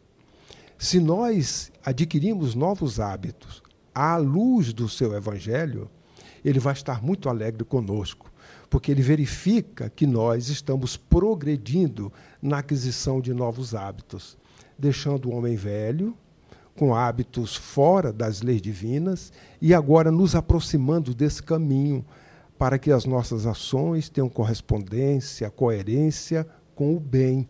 Se 0.78 0.98
nós 0.98 1.70
adquirimos 1.84 2.54
novos 2.54 2.98
hábitos 2.98 3.62
à 3.94 4.16
luz 4.16 4.72
do 4.72 4.88
seu 4.88 5.12
evangelho, 5.12 5.90
ele 6.42 6.58
vai 6.58 6.72
estar 6.72 7.02
muito 7.02 7.28
alegre 7.28 7.64
conosco, 7.64 8.32
porque 8.70 8.90
ele 8.90 9.02
verifica 9.02 9.90
que 9.90 10.06
nós 10.06 10.48
estamos 10.48 10.96
progredindo 10.96 12.10
na 12.40 12.60
aquisição 12.60 13.20
de 13.20 13.34
novos 13.34 13.74
hábitos, 13.74 14.38
deixando 14.78 15.28
o 15.28 15.34
homem 15.34 15.54
velho 15.54 16.16
com 16.80 16.94
hábitos 16.94 17.54
fora 17.54 18.10
das 18.10 18.40
leis 18.40 18.62
divinas 18.62 19.30
e 19.60 19.74
agora 19.74 20.10
nos 20.10 20.34
aproximando 20.34 21.14
desse 21.14 21.42
caminho 21.42 22.02
para 22.58 22.78
que 22.78 22.90
as 22.90 23.04
nossas 23.04 23.44
ações 23.44 24.08
tenham 24.08 24.30
correspondência, 24.30 25.50
coerência 25.50 26.48
com 26.74 26.96
o 26.96 26.98
bem. 26.98 27.46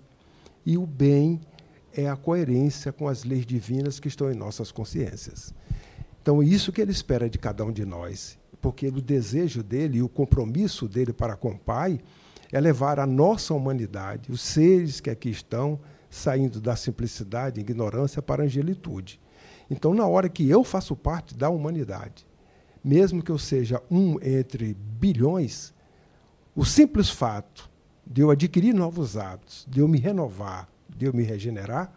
E 0.67 0.77
o 0.77 0.85
bem 0.85 1.41
é 1.95 2.09
a 2.09 2.17
coerência 2.17 2.91
com 2.91 3.07
as 3.07 3.23
leis 3.23 3.47
divinas 3.47 4.01
que 4.01 4.09
estão 4.09 4.33
em 4.33 4.35
nossas 4.35 4.73
consciências. 4.73 5.55
Então, 6.21 6.43
isso 6.43 6.73
que 6.73 6.81
ele 6.81 6.91
espera 6.91 7.31
de 7.31 7.39
cada 7.39 7.65
um 7.65 7.71
de 7.71 7.85
nós, 7.85 8.37
porque 8.61 8.89
o 8.89 9.01
desejo 9.01 9.63
dele 9.63 9.99
e 9.99 10.03
o 10.03 10.09
compromisso 10.09 10.89
dele 10.89 11.13
para 11.13 11.37
com 11.37 11.53
o 11.53 11.59
Pai 11.59 12.01
é 12.51 12.61
levar 12.61 12.99
a 12.99 13.07
nossa 13.07 13.55
humanidade, 13.55 14.33
os 14.33 14.41
seres 14.41 14.99
que 14.99 15.09
aqui 15.09 15.31
estão, 15.31 15.79
saindo 16.11 16.61
da 16.61 16.75
simplicidade 16.75 17.61
ignorância 17.61 18.21
para 18.21 18.43
a 18.43 18.47
angelitude. 18.47 19.21
Então, 19.71 19.95
na 19.95 20.07
hora 20.07 20.29
que 20.29 20.49
eu 20.49 20.65
faço 20.65 20.97
parte 20.97 21.37
da 21.37 21.49
humanidade, 21.49 22.27
mesmo 22.83 23.23
que 23.23 23.31
eu 23.31 23.39
seja 23.39 23.81
um 23.89 24.17
entre 24.21 24.75
bilhões, 24.75 25.73
o 26.57 26.65
simples 26.65 27.09
fato 27.09 27.71
de 28.05 28.23
eu 28.23 28.31
adquirir 28.31 28.75
novos 28.75 29.17
hábitos, 29.17 29.65
de 29.69 29.81
eu 29.81 29.87
me 29.87 29.99
renovar, 29.99 30.69
de 30.89 31.07
eu 31.07 31.13
me 31.13 31.23
regenerar, 31.23 31.93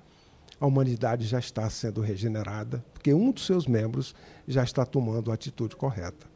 a 0.59 0.67
humanidade 0.67 1.25
já 1.25 1.39
está 1.39 1.67
sendo 1.69 1.99
regenerada, 1.99 2.85
porque 2.93 3.13
um 3.13 3.31
dos 3.31 3.45
seus 3.45 3.65
membros 3.65 4.13
já 4.47 4.63
está 4.63 4.85
tomando 4.85 5.31
a 5.31 5.33
atitude 5.33 5.75
correta. 5.75 6.27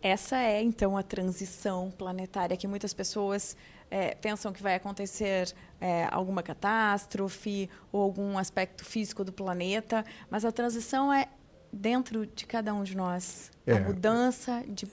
Essa 0.00 0.38
é, 0.38 0.62
então, 0.62 0.96
a 0.96 1.02
transição 1.02 1.90
planetária 1.90 2.56
que 2.56 2.66
muitas 2.66 2.94
pessoas 2.94 3.56
é, 3.90 4.14
pensam 4.14 4.52
que 4.52 4.62
vai 4.62 4.74
acontecer 4.74 5.54
é, 5.80 6.06
alguma 6.10 6.42
catástrofe 6.42 7.68
ou 7.92 8.02
algum 8.02 8.38
aspecto 8.38 8.84
físico 8.84 9.24
do 9.24 9.32
planeta, 9.32 10.04
mas 10.30 10.44
a 10.44 10.52
transição 10.52 11.12
é 11.12 11.28
dentro 11.72 12.26
de 12.26 12.46
cada 12.46 12.72
um 12.74 12.82
de 12.82 12.96
nós. 12.96 13.50
É. 13.66 13.74
A 13.74 13.80
mudança 13.80 14.64
de, 14.68 14.88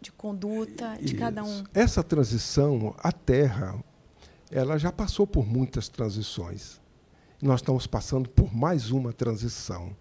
de 0.00 0.12
conduta 0.12 0.96
de 0.98 1.06
Isso. 1.06 1.16
cada 1.16 1.42
um. 1.42 1.64
Essa 1.74 2.02
transição, 2.02 2.94
a 2.98 3.12
Terra, 3.12 3.74
ela 4.50 4.78
já 4.78 4.92
passou 4.92 5.26
por 5.26 5.46
muitas 5.46 5.88
transições. 5.88 6.80
Nós 7.42 7.60
estamos 7.60 7.86
passando 7.86 8.28
por 8.28 8.54
mais 8.54 8.90
uma 8.90 9.12
transição. 9.12 9.94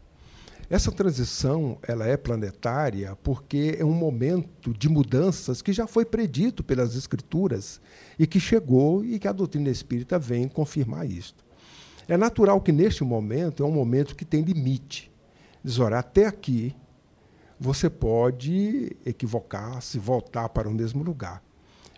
Essa 0.70 0.92
transição 0.92 1.78
ela 1.88 2.08
é 2.08 2.16
planetária 2.16 3.18
porque 3.22 3.76
é 3.78 3.86
um 3.86 3.94
momento 3.94 4.74
de 4.74 4.90
mudanças 4.90 5.62
que 5.62 5.74
já 5.74 5.86
foi 5.86 6.06
predito 6.06 6.64
pelas 6.64 6.96
escrituras 6.96 7.82
e 8.18 8.26
que 8.26 8.40
chegou 8.40 9.04
e 9.04 9.20
que 9.20 9.28
a 9.28 9.34
doutrina 9.34 9.70
espírita 9.70 10.18
vem 10.18 10.48
confirmar 10.48 11.06
isto. 11.06 11.44
É 12.08 12.18
natural 12.18 12.60
que 12.62 12.72
neste 12.72 13.04
momento 13.04 13.64
é 13.64 13.66
um 13.66 13.72
momento 13.72 14.16
que 14.16 14.26
tem 14.26 14.42
limite. 14.42 15.12
Diz, 15.64 15.80
ora, 15.80 16.00
até 16.00 16.26
aqui 16.26 16.76
você 17.60 17.90
pode 17.90 18.96
equivocar-se, 19.06 19.98
voltar 20.00 20.50
para 20.50 20.68
o 20.68 20.74
mesmo 20.74 21.04
lugar. 21.04 21.42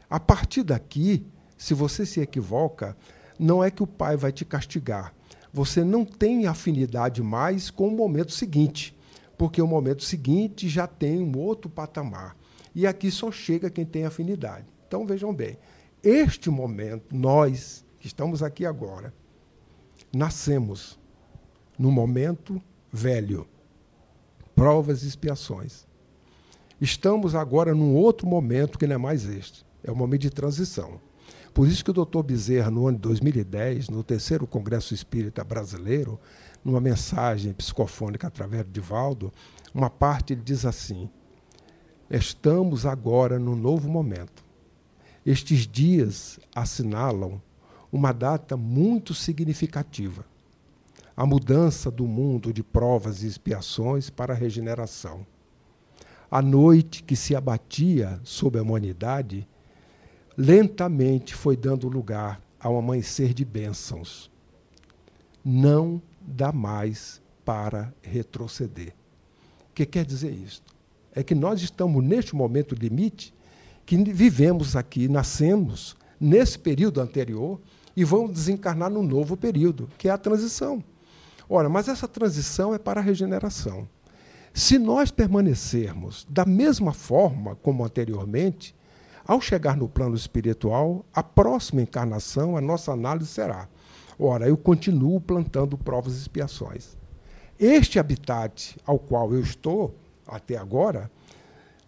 A 0.10 0.19
partir 0.19 0.63
daqui, 0.63 1.25
se 1.57 1.74
você 1.74 2.05
se 2.05 2.19
equivoca, 2.19 2.95
não 3.39 3.63
é 3.63 3.72
que 3.72 3.81
o 3.81 3.88
pai 3.88 4.15
vai 4.15 4.31
te 4.31 4.45
castigar. 4.45 5.13
Você 5.55 5.85
não 5.85 6.03
tem 6.03 6.47
afinidade 6.47 7.24
mais 7.24 7.69
com 7.69 7.88
o 7.88 7.91
momento 7.91 8.33
seguinte, 8.33 8.93
porque 9.38 9.62
o 9.62 9.65
momento 9.67 10.03
seguinte 10.03 10.67
já 10.67 10.85
tem 10.85 11.24
um 11.24 11.38
outro 11.38 11.69
patamar. 11.69 12.35
E 12.75 12.85
aqui 12.85 13.09
só 13.09 13.31
chega 13.31 13.69
quem 13.69 13.85
tem 13.85 14.03
afinidade. 14.03 14.65
Então 14.85 15.07
vejam 15.07 15.33
bem, 15.33 15.57
este 16.03 16.50
momento, 16.50 17.15
nós 17.15 17.85
que 18.01 18.05
estamos 18.05 18.43
aqui 18.43 18.65
agora, 18.65 19.13
nascemos 20.13 21.00
no 21.79 21.89
momento 21.89 22.62
velho 22.91 23.47
provas 24.53 25.03
e 25.03 25.07
expiações. 25.07 25.88
Estamos 26.81 27.33
agora 27.33 27.74
num 27.74 27.95
outro 27.95 28.27
momento 28.27 28.77
que 28.77 28.85
não 28.85 28.95
é 28.95 28.97
mais 28.97 29.24
este, 29.24 29.65
é 29.81 29.89
o 29.89 29.95
momento 29.95 30.24
de 30.24 30.31
transição. 30.31 31.00
Por 31.55 31.69
isso 31.69 31.85
que 31.85 31.89
o 31.89 31.93
doutor 31.93 32.21
Bezerra, 32.21 32.69
no 32.69 32.85
ano 32.85 32.97
de 32.97 33.03
2010, 33.03 33.88
no 33.88 34.03
terceiro 34.03 34.45
Congresso 34.45 34.93
Espírita 34.93 35.41
Brasileiro, 35.41 36.19
numa 36.62 36.81
mensagem 36.81 37.53
psicofônica 37.53 38.27
através 38.27 38.65
de 38.69 38.81
Valdo, 38.81 39.31
uma 39.74 39.89
parte 39.89 40.33
ele 40.33 40.41
diz 40.41 40.65
assim: 40.65 41.09
Estamos 42.12 42.85
agora 42.85 43.39
num 43.39 43.55
novo 43.55 43.88
momento. 43.88 44.43
Estes 45.25 45.65
dias 45.65 46.38
assinalam 46.53 47.41
uma 47.89 48.12
data 48.12 48.57
muito 48.57 49.13
significativa 49.13 50.25
a 51.17 51.25
mudança 51.25 51.89
do 51.89 52.05
mundo 52.05 52.51
de 52.51 52.62
provas 52.62 53.24
e 53.24 53.27
expiações 53.27 54.09
para 54.09 54.33
a 54.33 54.38
regeneração. 54.38 55.25
A 56.29 56.41
noite 56.41 57.01
que 57.01 57.15
se 57.15 57.33
abatia 57.33 58.19
sobre 58.25 58.59
a 58.59 58.63
humanidade 58.63 59.47
lentamente 60.38 61.34
foi 61.34 61.56
dando 61.56 61.88
lugar 61.88 62.42
ao 62.60 62.77
amanhecer 62.77 63.34
de 63.34 63.46
bênçãos. 63.46 64.30
Não 65.44 66.01
dá 66.22 66.51
mais 66.51 67.22
para 67.44 67.94
retroceder. 68.01 68.94
O 69.70 69.74
que 69.75 69.86
quer 69.86 70.06
dizer 70.06 70.32
isto? 70.32 70.74
É 71.13 71.24
que 71.24 71.36
nós 71.36 71.62
estamos 71.62 72.04
neste 72.04 72.36
momento 72.36 72.75
limite 72.75 73.34
que 73.86 73.96
vivemos 74.12 74.75
aqui, 74.75 75.08
nascemos 75.08 75.96
nesse 76.20 76.58
período 76.58 77.00
anterior 77.00 77.60
e 77.96 78.04
vamos 78.04 78.32
desencarnar 78.32 78.89
no 78.89 79.04
novo 79.04 79.38
período, 79.38 79.89
que 79.98 80.10
é 80.10 80.12
a 80.12 80.18
transição. 80.18 80.84
Ora, 81.48 81.70
mas 81.70 81.88
essa 81.88 82.08
transição 82.08 82.74
é 82.74 82.80
para 82.80 83.00
a 83.00 83.04
regeneração. 83.04 83.88
Se 84.54 84.80
nós 84.80 85.12
permanecermos 85.12 86.25
da 86.30 86.46
mesma 86.46 86.94
forma 86.94 87.56
como 87.58 87.86
anteriormente, 87.86 88.74
ao 89.25 89.41
chegar 89.41 89.75
no 89.75 89.89
plano 89.89 90.15
espiritual, 90.15 91.05
a 91.13 91.24
próxima 91.24 91.82
encarnação, 91.82 92.55
a 92.55 92.62
nossa 92.62 92.91
análise 92.91 93.29
será: 93.29 93.67
ora, 94.20 94.48
eu 94.48 94.58
continuo 94.58 95.20
plantando 95.20 95.77
provas 95.77 96.13
e 96.15 96.17
expiações. 96.17 96.98
Este 97.60 98.00
habitat 98.00 98.77
ao 98.86 99.00
qual 99.00 99.34
eu 99.34 99.41
estou 99.41 99.96
até 100.27 100.58
agora 100.58 101.10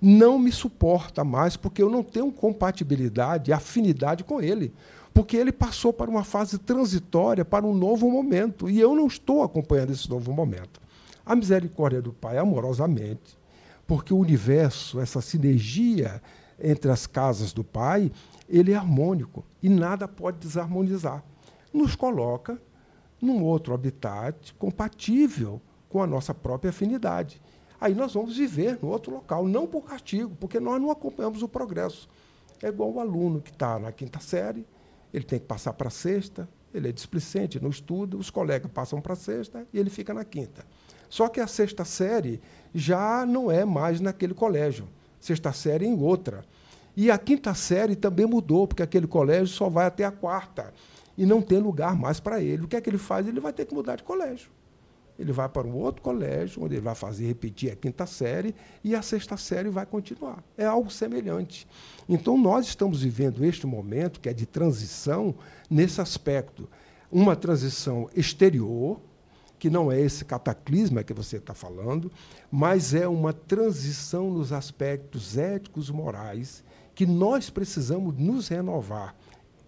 não 0.01 0.37
me 0.37 0.51
suporta 0.51 1.23
mais 1.23 1.57
porque 1.57 1.81
eu 1.81 1.89
não 1.89 2.03
tenho 2.03 2.31
compatibilidade, 2.31 3.51
afinidade 3.51 4.23
com 4.23 4.41
ele 4.41 4.73
porque 5.17 5.35
ele 5.35 5.51
passou 5.51 5.91
para 5.91 6.11
uma 6.11 6.23
fase 6.23 6.59
transitória, 6.59 7.43
para 7.43 7.65
um 7.65 7.73
novo 7.73 8.07
momento, 8.07 8.69
e 8.69 8.79
eu 8.79 8.93
não 8.93 9.07
estou 9.07 9.41
acompanhando 9.41 9.91
esse 9.91 10.07
novo 10.07 10.31
momento. 10.31 10.79
A 11.25 11.35
misericórdia 11.35 11.99
do 11.99 12.13
Pai, 12.13 12.37
amorosamente, 12.37 13.35
porque 13.87 14.13
o 14.13 14.17
universo, 14.19 14.99
essa 14.99 15.19
sinergia 15.19 16.21
entre 16.59 16.91
as 16.91 17.05
casas 17.05 17.53
do 17.53 17.63
Pai, 17.63 18.11
ele 18.49 18.71
é 18.71 18.75
harmônico 18.75 19.45
e 19.61 19.69
nada 19.69 20.07
pode 20.07 20.37
desarmonizar. 20.39 21.23
Nos 21.73 21.95
coloca 21.95 22.59
num 23.21 23.43
outro 23.43 23.73
habitat 23.73 24.53
compatível 24.55 25.61
com 25.89 26.01
a 26.01 26.07
nossa 26.07 26.33
própria 26.33 26.69
afinidade. 26.69 27.41
Aí 27.79 27.93
nós 27.93 28.13
vamos 28.13 28.37
viver 28.37 28.79
no 28.81 28.89
outro 28.89 29.13
local, 29.13 29.47
não 29.47 29.67
por 29.67 29.83
castigo, 29.83 30.35
porque 30.39 30.59
nós 30.59 30.81
não 30.81 30.89
acompanhamos 30.89 31.43
o 31.43 31.47
progresso. 31.47 32.09
É 32.61 32.67
igual 32.67 32.91
o 32.91 32.99
aluno 32.99 33.39
que 33.39 33.51
está 33.51 33.77
na 33.77 33.91
quinta 33.91 34.19
série, 34.19 34.65
ele 35.13 35.23
tem 35.23 35.39
que 35.39 35.45
passar 35.45 35.73
para 35.73 35.87
a 35.87 35.91
sexta, 35.91 36.49
ele 36.73 36.89
é 36.89 36.91
displicente 36.91 37.59
no 37.59 37.69
estudo, 37.69 38.17
os 38.17 38.29
colegas 38.29 38.71
passam 38.71 38.99
para 38.99 39.13
a 39.13 39.15
sexta 39.15 39.65
e 39.71 39.79
ele 39.79 39.89
fica 39.89 40.13
na 40.13 40.25
quinta. 40.25 40.65
Só 41.09 41.29
que 41.29 41.39
a 41.39 41.47
sexta 41.47 41.85
série 41.85 42.41
já 42.73 43.25
não 43.25 43.49
é 43.51 43.63
mais 43.63 44.01
naquele 44.01 44.33
colégio, 44.33 44.87
sexta 45.19 45.51
série 45.51 45.85
em 45.85 45.99
outra. 45.99 46.43
E 46.95 47.11
a 47.11 47.17
quinta 47.17 47.53
série 47.53 47.95
também 47.95 48.25
mudou, 48.25 48.67
porque 48.67 48.83
aquele 48.83 49.07
colégio 49.07 49.47
só 49.47 49.69
vai 49.69 49.85
até 49.85 50.03
a 50.03 50.11
quarta 50.11 50.73
e 51.17 51.25
não 51.25 51.41
tem 51.41 51.59
lugar 51.59 51.95
mais 51.95 52.19
para 52.19 52.41
ele. 52.41 52.63
O 52.63 52.67
que 52.67 52.75
é 52.75 52.81
que 52.81 52.89
ele 52.89 52.97
faz? 52.97 53.27
Ele 53.27 53.39
vai 53.39 53.53
ter 53.53 53.65
que 53.65 53.73
mudar 53.73 53.95
de 53.95 54.03
colégio 54.03 54.49
ele 55.19 55.31
vai 55.31 55.49
para 55.49 55.67
um 55.67 55.75
outro 55.75 56.01
colégio, 56.01 56.63
onde 56.63 56.75
ele 56.75 56.81
vai 56.81 56.93
fazer 56.93 57.25
repetir 57.25 57.71
a 57.71 57.75
quinta 57.75 58.05
série, 58.05 58.53
e 58.83 58.95
a 58.95 59.01
sexta 59.01 59.35
série 59.35 59.69
vai 59.69 59.85
continuar. 59.85 60.43
É 60.57 60.65
algo 60.65 60.91
semelhante. 60.91 61.67
Então, 62.07 62.37
nós 62.37 62.67
estamos 62.67 63.01
vivendo 63.01 63.43
este 63.43 63.65
momento, 63.65 64.19
que 64.19 64.29
é 64.29 64.33
de 64.33 64.45
transição, 64.45 65.35
nesse 65.69 65.99
aspecto. 65.99 66.69
Uma 67.11 67.35
transição 67.35 68.09
exterior, 68.15 68.99
que 69.59 69.69
não 69.69 69.91
é 69.91 69.99
esse 69.99 70.23
cataclisma 70.23 71.03
que 71.03 71.13
você 71.13 71.37
está 71.37 71.53
falando, 71.53 72.11
mas 72.51 72.93
é 72.93 73.07
uma 73.07 73.33
transição 73.33 74.31
nos 74.31 74.53
aspectos 74.53 75.37
éticos 75.37 75.89
morais, 75.89 76.63
que 76.93 77.05
nós 77.05 77.49
precisamos 77.49 78.15
nos 78.17 78.47
renovar 78.47 79.15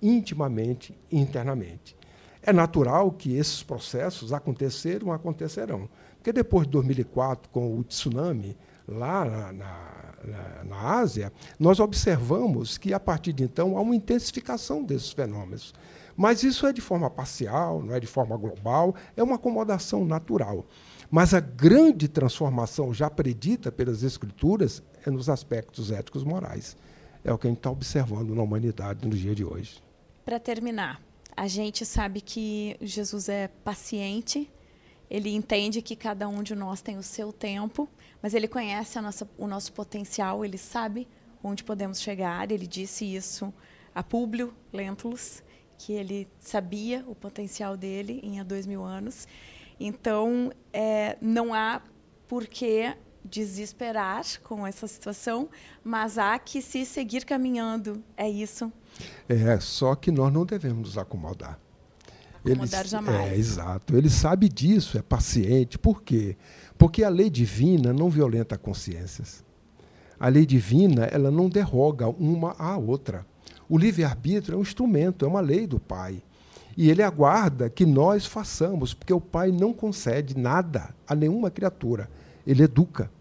intimamente 0.01 0.97
e 1.11 1.19
internamente. 1.19 1.95
É 2.41 2.53
natural 2.53 3.11
que 3.11 3.35
esses 3.35 3.61
processos 3.61 4.31
aconteceram, 4.31 5.11
acontecerão. 5.11 5.89
Porque 6.15 6.31
depois 6.31 6.65
de 6.65 6.71
2004, 6.71 7.49
com 7.49 7.77
o 7.77 7.83
tsunami 7.83 8.57
lá 8.89 9.25
na, 9.25 9.53
na, 9.53 10.63
na, 10.63 10.99
Ásia, 10.99 11.31
nós 11.59 11.79
observamos 11.79 12.77
que, 12.77 12.93
a 12.93 12.99
partir 12.99 13.33
de 13.33 13.43
então, 13.43 13.77
há 13.77 13.81
uma 13.81 13.95
intensificação 13.95 14.83
desses 14.83 15.11
fenômenos. 15.11 15.73
Mas 16.15 16.43
isso 16.43 16.67
é 16.67 16.73
de 16.73 16.81
forma 16.81 17.09
parcial, 17.09 17.81
não 17.81 17.95
é 17.95 17.99
de 17.99 18.07
forma 18.07 18.35
global, 18.35 18.93
é 19.15 19.23
uma 19.23 19.35
acomodação 19.35 20.03
natural. 20.03 20.65
Mas 21.09 21.33
a 21.33 21.39
grande 21.39 22.07
transformação 22.07 22.93
já 22.93 23.09
predita 23.09 23.71
pelas 23.71 24.03
Escrituras 24.03 24.83
é 25.05 25.09
nos 25.09 25.29
aspectos 25.29 25.91
éticos 25.91 26.23
morais. 26.23 26.75
É 27.23 27.31
o 27.31 27.37
que 27.37 27.47
a 27.47 27.49
gente 27.49 27.59
está 27.59 27.71
observando 27.71 28.35
na 28.35 28.43
humanidade 28.43 29.07
no 29.07 29.15
dia 29.15 29.33
de 29.33 29.43
hoje. 29.43 29.81
Para 30.23 30.39
terminar, 30.39 31.01
a 31.35 31.47
gente 31.47 31.85
sabe 31.85 32.21
que 32.21 32.75
Jesus 32.81 33.29
é 33.29 33.47
paciente, 33.47 34.49
ele 35.09 35.33
entende 35.33 35.81
que 35.81 35.95
cada 35.95 36.27
um 36.27 36.43
de 36.43 36.55
nós 36.55 36.81
tem 36.81 36.97
o 36.97 37.03
seu 37.03 37.33
tempo, 37.33 37.89
mas 38.21 38.33
ele 38.33 38.47
conhece 38.47 38.99
nossa, 39.01 39.27
o 39.37 39.47
nosso 39.47 39.73
potencial, 39.73 40.45
ele 40.45 40.57
sabe 40.57 41.07
onde 41.43 41.63
podemos 41.63 41.99
chegar. 41.99 42.51
Ele 42.51 42.67
disse 42.67 43.05
isso 43.05 43.51
a 43.95 44.03
Públio 44.03 44.53
Lentulus, 44.71 45.41
que 45.77 45.93
ele 45.93 46.27
sabia 46.37 47.03
o 47.07 47.15
potencial 47.15 47.75
dele 47.75 48.19
em 48.21 48.39
há 48.39 48.43
dois 48.43 48.67
mil 48.67 48.83
anos. 48.83 49.27
Então, 49.79 50.51
é, 50.73 51.17
não 51.21 51.53
há 51.53 51.81
por 52.27 52.45
que 52.45 52.93
desesperar 53.23 54.23
com 54.43 54.65
essa 54.65 54.87
situação, 54.87 55.49
mas 55.83 56.17
há 56.17 56.37
que 56.37 56.61
se 56.61 56.85
seguir 56.85 57.25
caminhando. 57.25 58.03
É 58.15 58.29
isso. 58.29 58.71
É, 59.27 59.59
só 59.59 59.95
que 59.95 60.11
nós 60.11 60.31
não 60.31 60.45
devemos 60.45 60.89
nos 60.89 60.97
acomodar. 60.97 61.59
Acomodar 62.45 62.81
Ele, 62.81 62.89
jamais. 62.89 63.31
É, 63.31 63.35
exato. 63.37 63.95
Ele 63.95 64.09
sabe 64.09 64.49
disso, 64.49 64.97
é 64.97 65.01
paciente. 65.01 65.77
Por 65.77 66.01
quê? 66.01 66.37
Porque 66.77 67.03
a 67.03 67.09
lei 67.09 67.29
divina 67.29 67.91
não 67.93 68.09
violenta 68.09 68.57
consciências. 68.57 69.43
A 70.19 70.27
lei 70.27 70.45
divina, 70.45 71.05
ela 71.05 71.31
não 71.31 71.49
derroga 71.49 72.07
uma 72.07 72.55
à 72.57 72.77
outra. 72.77 73.25
O 73.67 73.77
livre-arbítrio 73.77 74.55
é 74.55 74.57
um 74.57 74.61
instrumento, 74.61 75.23
é 75.23 75.27
uma 75.27 75.41
lei 75.41 75.67
do 75.67 75.79
Pai. 75.79 76.21
E 76.75 76.89
ele 76.89 77.03
aguarda 77.03 77.69
que 77.69 77.85
nós 77.85 78.25
façamos, 78.25 78.93
porque 78.93 79.13
o 79.13 79.21
Pai 79.21 79.51
não 79.51 79.73
concede 79.73 80.37
nada 80.37 80.93
a 81.07 81.13
nenhuma 81.13 81.51
criatura. 81.51 82.09
Ele 82.45 82.63
educa 82.63 83.11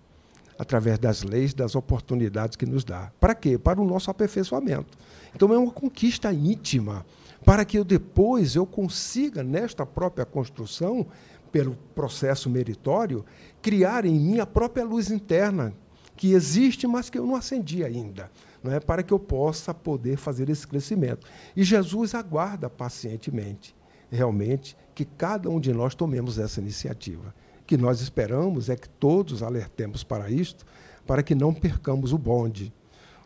através 0.58 0.98
das 0.98 1.22
leis, 1.22 1.54
das 1.54 1.76
oportunidades 1.76 2.56
que 2.56 2.66
nos 2.66 2.84
dá. 2.84 3.12
Para 3.20 3.34
quê? 3.34 3.56
Para 3.56 3.80
o 3.80 3.84
nosso 3.84 4.10
aperfeiçoamento. 4.10 4.98
Então 5.34 5.52
é 5.52 5.58
uma 5.58 5.70
conquista 5.70 6.32
íntima, 6.32 7.06
para 7.48 7.64
que 7.64 7.78
eu 7.78 7.84
depois 7.84 8.54
eu 8.56 8.66
consiga 8.66 9.42
nesta 9.42 9.86
própria 9.86 10.26
construção 10.26 11.06
pelo 11.50 11.74
processo 11.94 12.50
meritório, 12.50 13.24
criar 13.62 14.04
em 14.04 14.20
mim 14.20 14.38
a 14.38 14.44
própria 14.44 14.84
luz 14.84 15.10
interna, 15.10 15.72
que 16.14 16.32
existe, 16.32 16.86
mas 16.86 17.08
que 17.08 17.18
eu 17.18 17.24
não 17.24 17.34
acendi 17.34 17.82
ainda, 17.82 18.30
não 18.62 18.70
é? 18.70 18.78
para 18.78 19.02
que 19.02 19.14
eu 19.14 19.18
possa 19.18 19.72
poder 19.72 20.18
fazer 20.18 20.50
esse 20.50 20.68
crescimento. 20.68 21.26
E 21.56 21.64
Jesus 21.64 22.14
aguarda 22.14 22.68
pacientemente, 22.68 23.74
realmente, 24.10 24.76
que 24.94 25.06
cada 25.06 25.48
um 25.48 25.58
de 25.58 25.72
nós 25.72 25.94
tomemos 25.94 26.38
essa 26.38 26.60
iniciativa. 26.60 27.34
O 27.62 27.64
que 27.64 27.78
nós 27.78 28.02
esperamos 28.02 28.68
é 28.68 28.76
que 28.76 28.90
todos 28.90 29.42
alertemos 29.42 30.04
para 30.04 30.30
isto, 30.30 30.66
para 31.06 31.22
que 31.22 31.34
não 31.34 31.54
percamos 31.54 32.12
o 32.12 32.18
bonde, 32.18 32.74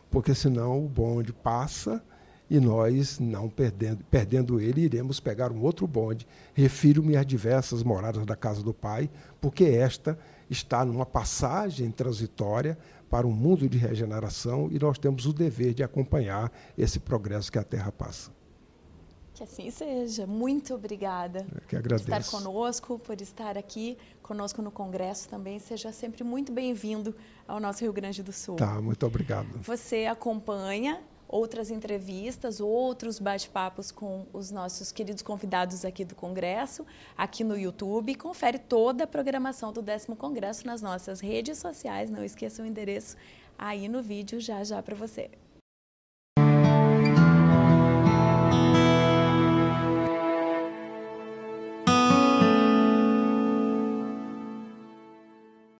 porque 0.09 0.33
senão 0.33 0.85
o 0.85 0.87
bonde 0.87 1.33
passa 1.33 2.01
e 2.53 2.59
nós, 2.59 3.17
não 3.17 3.49
perdendo, 3.49 4.03
perdendo 4.11 4.61
ele, 4.61 4.81
iremos 4.81 5.19
pegar 5.19 5.51
um 5.51 5.63
outro 5.63 5.87
bonde. 5.87 6.27
Refiro-me 6.53 7.17
às 7.17 7.25
diversas 7.25 7.81
moradas 7.81 8.27
da 8.27 8.35
casa 8.35 8.61
do 8.61 8.71
Pai, 8.71 9.09
porque 9.41 9.63
esta 9.63 10.19
está 10.47 10.85
numa 10.85 11.03
passagem 11.03 11.89
transitória 11.89 12.77
para 13.09 13.25
um 13.25 13.31
mundo 13.31 13.67
de 13.67 13.79
regeneração 13.79 14.69
e 14.71 14.77
nós 14.77 14.99
temos 14.99 15.25
o 15.25 15.33
dever 15.33 15.73
de 15.73 15.81
acompanhar 15.81 16.51
esse 16.77 16.99
progresso 16.99 17.51
que 17.51 17.57
a 17.57 17.63
Terra 17.63 17.91
passa. 17.91 18.29
Que 19.33 19.41
assim 19.41 19.71
seja. 19.71 20.27
Muito 20.27 20.75
obrigada 20.75 21.47
Eu 21.55 21.61
que 21.67 21.75
agradeço. 21.75 22.07
por 22.07 22.19
estar 22.19 22.37
conosco, 22.37 22.99
por 22.99 23.19
estar 23.19 23.57
aqui 23.57 23.97
conosco 24.21 24.61
no 24.61 24.69
Congresso 24.69 25.27
também. 25.27 25.57
Seja 25.57 25.91
sempre 25.91 26.23
muito 26.23 26.51
bem-vindo 26.51 27.15
ao 27.47 27.59
nosso 27.59 27.81
Rio 27.81 27.93
Grande 27.93 28.21
do 28.21 28.31
Sul. 28.31 28.57
Tá, 28.57 28.79
muito 28.79 29.03
obrigado. 29.07 29.57
Você 29.57 30.05
acompanha 30.05 31.01
outras 31.33 31.71
entrevistas, 31.71 32.59
outros 32.59 33.17
bate-papos 33.17 33.91
com 33.91 34.27
os 34.31 34.51
nossos 34.51 34.91
queridos 34.91 35.23
convidados 35.23 35.83
aqui 35.83 36.05
do 36.05 36.13
Congresso, 36.13 36.85
aqui 37.17 37.43
no 37.43 37.57
YouTube. 37.57 38.13
Confere 38.13 38.59
toda 38.59 39.05
a 39.05 39.07
programação 39.07 39.73
do 39.73 39.81
décimo 39.81 40.15
Congresso 40.15 40.67
nas 40.67 40.79
nossas 40.79 41.19
redes 41.19 41.57
sociais. 41.57 42.11
Não 42.11 42.23
esqueça 42.23 42.61
o 42.61 42.65
endereço 42.67 43.17
aí 43.57 43.87
no 43.87 44.03
vídeo 44.03 44.39
já 44.39 44.63
já 44.63 44.83
para 44.83 44.93
você. 44.93 45.31